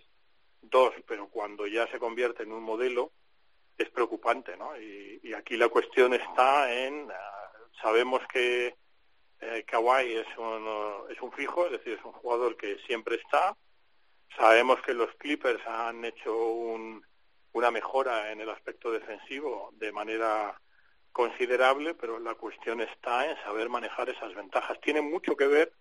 [0.60, 3.12] dos, pero cuando ya se convierte en un modelo
[3.76, 4.78] es preocupante, ¿no?
[4.78, 8.74] Y, aquí la cuestión está en, ah, sabemos que
[9.40, 10.66] eh, Kawhi es un,
[11.08, 13.56] es un fijo, es decir, es un jugador que siempre está,
[14.36, 17.04] sabemos que los Clippers han hecho un,
[17.52, 20.60] una mejora en el aspecto defensivo de manera
[21.12, 24.80] considerable, pero la cuestión está en saber manejar esas ventajas.
[24.80, 25.72] Tiene mucho que ver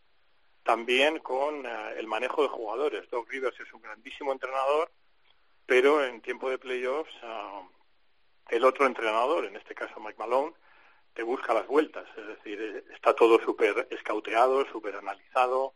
[0.69, 3.09] también con eh, el manejo de jugadores.
[3.09, 4.91] Doc Rivers es un grandísimo entrenador,
[5.65, 7.63] pero en tiempo de playoffs ah,
[8.49, 10.53] el otro entrenador, en este caso Mike Malone,
[11.15, 12.05] te busca las vueltas.
[12.15, 15.73] Es decir, eh, está todo súper escauteado, súper analizado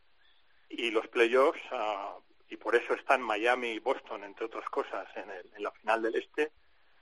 [0.69, 5.27] y los playoffs, uh, y por eso están Miami y Boston, entre otras cosas, en,
[5.31, 6.51] en la final del Este,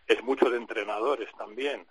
[0.08, 1.86] es mucho de entrenadores también.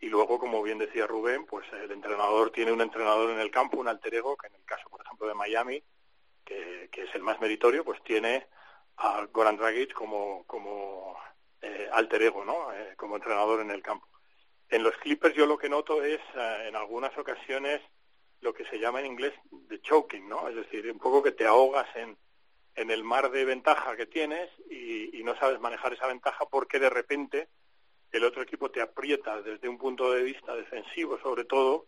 [0.00, 3.78] Y luego, como bien decía Rubén, pues el entrenador tiene un entrenador en el campo,
[3.78, 5.82] un alter ego, que en el caso, por ejemplo, de Miami,
[6.44, 8.46] que, es el más meritorio, pues tiene
[8.96, 11.16] a Goran Dragic como, como
[11.60, 12.72] eh, alter ego, ¿no?
[12.72, 14.06] Eh, como entrenador en el campo.
[14.68, 17.80] En los Clippers yo lo que noto es, eh, en algunas ocasiones,
[18.40, 20.48] lo que se llama en inglés de choking, ¿no?
[20.48, 22.16] Es decir, un poco que te ahogas en,
[22.74, 26.78] en el mar de ventaja que tienes y, y no sabes manejar esa ventaja porque
[26.78, 27.48] de repente
[28.12, 31.86] el otro equipo te aprieta desde un punto de vista defensivo, sobre todo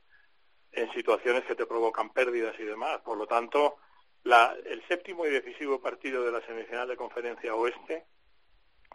[0.73, 3.01] en situaciones que te provocan pérdidas y demás.
[3.01, 3.79] Por lo tanto,
[4.23, 8.05] la, el séptimo y decisivo partido de la semifinal de conferencia oeste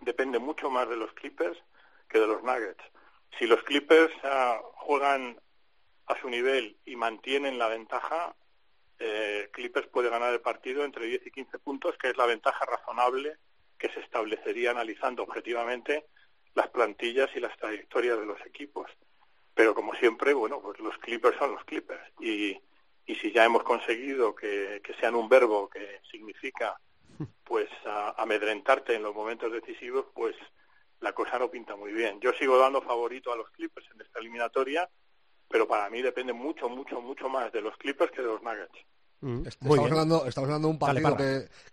[0.01, 1.57] depende mucho más de los Clippers
[2.07, 2.84] que de los Nuggets.
[3.38, 5.39] Si los Clippers ah, juegan
[6.05, 8.36] a su nivel y mantienen la ventaja,
[8.99, 12.65] eh, Clippers puede ganar el partido entre 10 y 15 puntos, que es la ventaja
[12.65, 13.38] razonable
[13.78, 16.05] que se establecería analizando objetivamente
[16.56, 18.89] las plantillas y las trayectorias de los equipos.
[19.53, 22.01] Pero como siempre, bueno, pues los Clippers son los Clippers.
[22.20, 22.58] Y,
[23.06, 26.80] y si ya hemos conseguido que, sean un verbo que significa
[27.43, 27.70] pues
[28.18, 30.36] amedrentarte en los momentos decisivos, pues
[30.99, 32.20] la cosa no pinta muy bien.
[32.20, 34.89] Yo sigo dando favorito a los Clippers en esta eliminatoria,
[35.47, 38.86] pero para mí depende mucho, mucho, mucho más de los Clippers que de los Nuggets.
[39.26, 39.47] Mm.
[39.47, 41.17] estamos, hablando, estamos hablando de un partido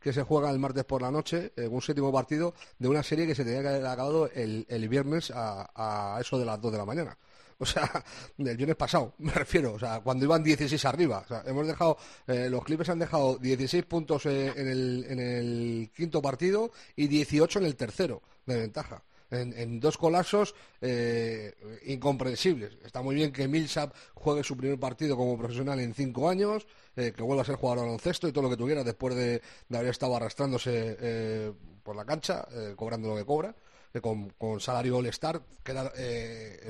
[0.00, 3.26] que, se juega el martes por la noche, eh, un séptimo partido de una serie
[3.26, 6.78] que se tenía que haber acabado el, el viernes a, eso de las 2 de
[6.78, 7.18] la mañana.
[7.59, 8.03] O sea,
[8.38, 11.18] el viernes pasado, me refiero, o sea, cuando iban 16 arriba.
[11.26, 15.20] O sea, hemos dejado, eh, los Clippers han dejado 16 puntos eh, en, el, en
[15.20, 19.03] el quinto partido y 18 en el tercero de ventaja
[19.33, 21.55] en, dos colapsos eh,
[21.87, 22.76] incomprensibles.
[22.85, 26.66] Está muy bien que Millsap juegue su primer partido como profesional en cinco años,
[26.97, 29.41] eh, que vuelva a ser jugador de baloncesto y todo lo que tuviera después de,
[29.72, 31.53] haber estado arrastrándose eh,
[31.83, 33.55] por la cancha, cobrando lo que cobra.
[34.01, 35.93] Con, salario All-Star, que era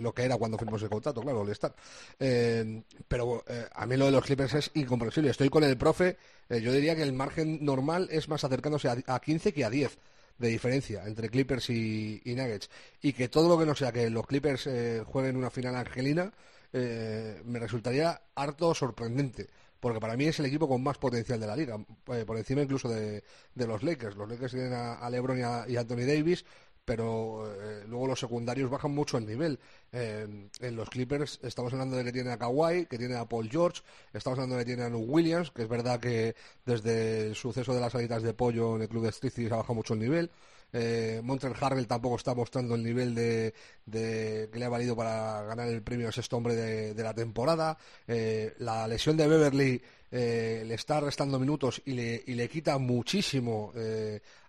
[0.00, 1.72] lo que era cuando firmamos el contrato, claro, All-Star.
[2.18, 5.30] pero a mí lo de los Clippers es incomprensible.
[5.30, 6.16] Estoy con el profe,
[6.48, 9.96] yo diría que el margen normal es más acercándose a, a 15 que a 10
[10.42, 12.68] de diferencia entre Clippers y, Nuggets
[13.00, 16.32] y que todo lo que no sea que los Clippers eh, jueguen una final angelina
[16.72, 21.46] eh, me resultaría harto sorprendente porque para mí es el equipo con más potencial de
[21.46, 21.76] la liga,
[22.12, 23.24] eh, por encima incluso de,
[23.56, 24.14] los Lakers.
[24.14, 26.44] Los Lakers tienen a, LeBron y a, Anthony Davis,
[26.84, 29.58] pero eh, luego los secundarios bajan mucho el nivel.
[29.92, 30.26] Eh,
[30.60, 33.82] en los Clippers estamos hablando de que tiene a Kawhi, que tiene a Paul George,
[34.12, 36.34] estamos hablando de que tiene a Lou Williams, que es verdad que
[36.66, 39.74] desde el suceso de las salidas de pollo en el club de Strictly ha bajado
[39.74, 40.30] mucho el nivel.
[40.72, 43.52] Eh, Montreal Harrell tampoco está mostrando el nivel de,
[43.90, 47.76] que le ha valido para ganar el premio de sexto hombre de, la temporada.
[48.08, 52.78] Eh, la lesión de Beverly eh, le está restando minutos y le, y le quita
[52.78, 53.72] muchísimo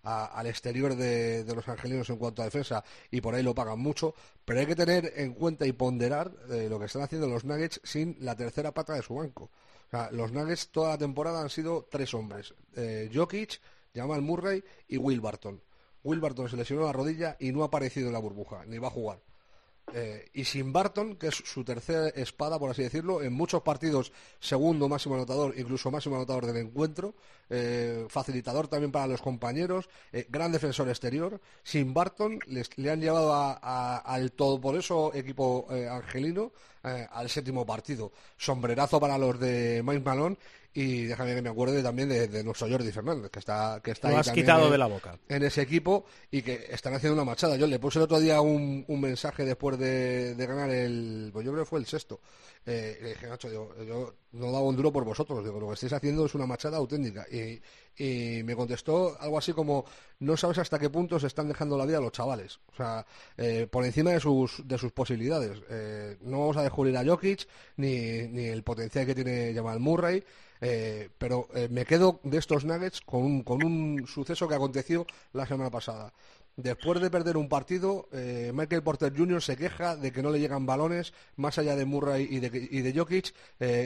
[0.04, 4.14] al exterior de, los angelinos en cuanto a defensa y por ahí lo pagan mucho.
[4.46, 8.16] Pero hay que tener en cuenta y ponderar lo que están haciendo los Nuggets sin
[8.22, 9.50] la tercera pata de su banco.
[10.12, 12.54] los Nuggets toda la temporada han sido tres hombres:
[13.14, 13.60] Jokic,
[13.94, 15.62] Jamal Murray y Will Barton.
[16.04, 18.92] Wilbarton se lesionó la rodilla y no ha aparecido en la burbuja, ni va a
[18.92, 19.20] jugar.
[19.92, 24.12] Eh, y sin Barton, que es su tercera espada, por así decirlo, en muchos partidos
[24.40, 27.14] segundo máximo anotador, incluso máximo anotador del encuentro,
[27.50, 31.40] eh, facilitador también para los compañeros, eh, gran defensor exterior.
[31.64, 36.52] Sin Barton le han llevado al todo por eso equipo angelino
[36.82, 38.12] al séptimo partido.
[38.36, 40.38] Sombrerazo para los de Mike Malone
[40.76, 44.18] y déjame que me acuerde también de, nuestro Jordi Fernández, que está, que está Lo
[44.18, 45.20] has quitado de la boca.
[45.30, 47.56] En ese equipo y que están haciendo una machada.
[47.58, 51.30] Yo le puse el otro día un, un mensaje después de, ganar el.
[51.32, 52.22] Pues yo creo que fue el sexto.
[52.66, 55.44] Eh, le dije, Nacho, yo, no daba un duro por vosotros.
[55.44, 57.28] Digo, lo que estáis haciendo es una machada auténtica.
[57.32, 57.62] Y,
[57.96, 59.86] y me contestó algo así como:
[60.20, 62.60] No sabes hasta qué punto se están dejando la vida los chavales.
[62.72, 63.06] O sea,
[63.38, 65.62] eh, por encima de sus, de sus posibilidades.
[65.70, 67.48] Eh, no vamos a descubrir a Jokic
[67.78, 70.24] ni, ni el potencial que tiene Jamal Murray.
[70.62, 75.06] Eh, pero eh, me quedo de estos Nuggets con un, con un suceso que aconteció
[75.34, 76.14] la semana pasada.
[76.56, 79.42] Después de perder un partido, eh, Michael Porter Jr.
[79.42, 82.82] se queja de que no le llegan balones más allá de Murray y de, y
[82.82, 83.34] de Jokic.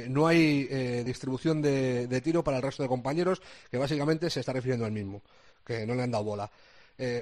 [0.09, 0.65] no hay
[1.03, 3.41] distribución de, tiro para el resto de compañeros,
[3.71, 5.21] que básicamente se está refiriendo al mismo,
[5.65, 6.51] que no le han dado bola.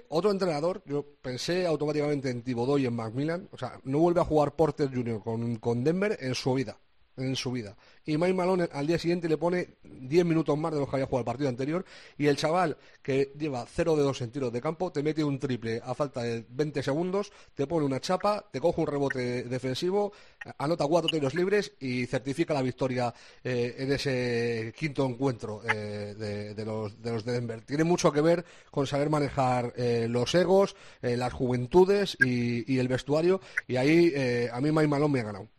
[0.09, 4.25] otro entrenador, yo pensé automáticamente en Thibodeau y en Macmillan, o sea, no vuelve a
[4.25, 5.21] jugar Porter Jr.
[5.21, 6.75] con, con Denver en su vida
[7.17, 7.75] en su vida.
[8.05, 11.07] Y Mike Malone al día siguiente le pone 10 minutos más de los que había
[11.07, 11.85] jugado el partido anterior.
[12.17, 15.39] Y el chaval que lleva 0 de 2 en tiros de campo te mete un
[15.39, 20.13] triple a falta de 20 segundos, te pone una chapa, te coge un rebote defensivo,
[20.57, 23.13] anota cuatro tiros libres y certifica la victoria
[23.43, 27.61] eh, en ese quinto encuentro eh, de, los, de, los, de Denver.
[27.61, 33.41] Tiene mucho que ver con saber manejar eh, los egos, las juventudes y, el vestuario.
[33.67, 34.13] Y ahí
[34.51, 35.54] a mí Mike Malone me ha ganado.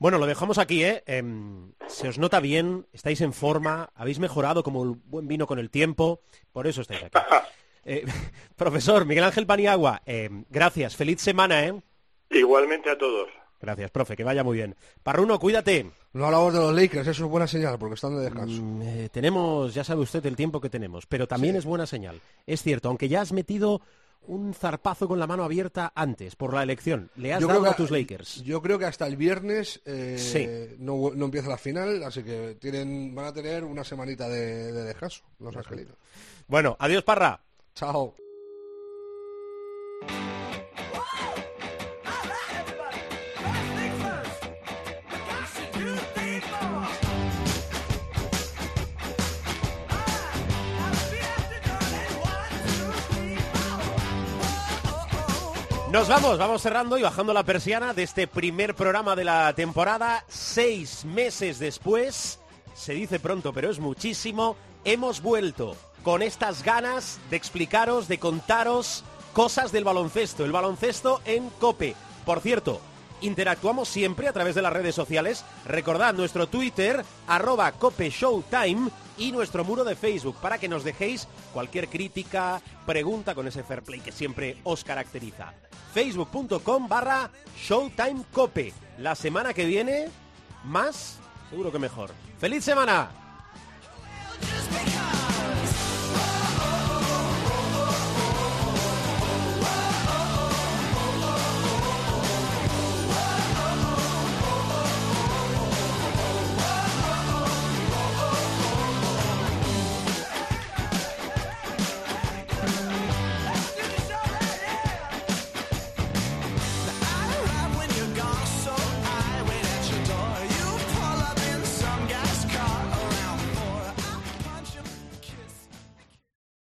[0.00, 1.02] Bueno, lo dejamos aquí, ¿eh?
[1.04, 5.58] Em, se os nota bien, estáis en forma, habéis mejorado como el buen vino con
[5.58, 6.22] el tiempo,
[6.52, 7.18] por eso estáis aquí.
[7.82, 8.04] Eh,
[8.56, 11.80] profesor Miguel Ángel Paniagua, em, gracias, feliz semana, ¿eh?
[12.28, 13.30] Igualmente a todos.
[13.58, 14.76] Gracias, profe, que vaya muy bien.
[15.02, 15.90] Parruno, cuídate.
[16.12, 18.60] No hablamos de los Lakers, eso es buena señal, porque están de descanso.
[18.60, 22.20] Mm, eh, tenemos, ya sabe usted el tiempo que tenemos, pero también es buena señal.
[22.46, 23.80] Es cierto, aunque ya has metido
[24.26, 27.10] un zarpazo con la mano abierta antes, por la elección.
[27.16, 28.42] ¿Le has dado a tus Lakers?
[28.42, 33.26] Yo creo que hasta el viernes eh, no, empieza la final, así que tienen, van
[33.26, 35.94] a tener una semanita de, de descanso los angelinos.
[36.46, 37.40] Bueno, adiós Parra.
[37.74, 38.14] Chao.
[56.00, 60.24] Nos vamos, vamos cerrando y bajando la persiana de este primer programa de la temporada.
[60.28, 62.38] Seis meses después,
[62.74, 69.04] se dice pronto, pero es muchísimo, hemos vuelto con estas ganas de explicaros, de contaros
[69.34, 70.42] cosas del baloncesto.
[70.46, 71.94] El baloncesto en Cope.
[72.24, 72.80] Por cierto,
[73.20, 75.44] interactuamos siempre a través de las redes sociales.
[75.66, 81.28] Recordad nuestro Twitter, arroba Cope Showtime y nuestro muro de Facebook para que nos dejéis
[81.52, 85.54] cualquier crítica, pregunta con ese fair play que siempre os caracteriza
[85.92, 88.72] facebook.com barra Showtime Cope.
[88.98, 90.08] La semana que viene,
[90.64, 91.18] más,
[91.48, 92.10] seguro que mejor.
[92.38, 93.29] ¡Feliz semana!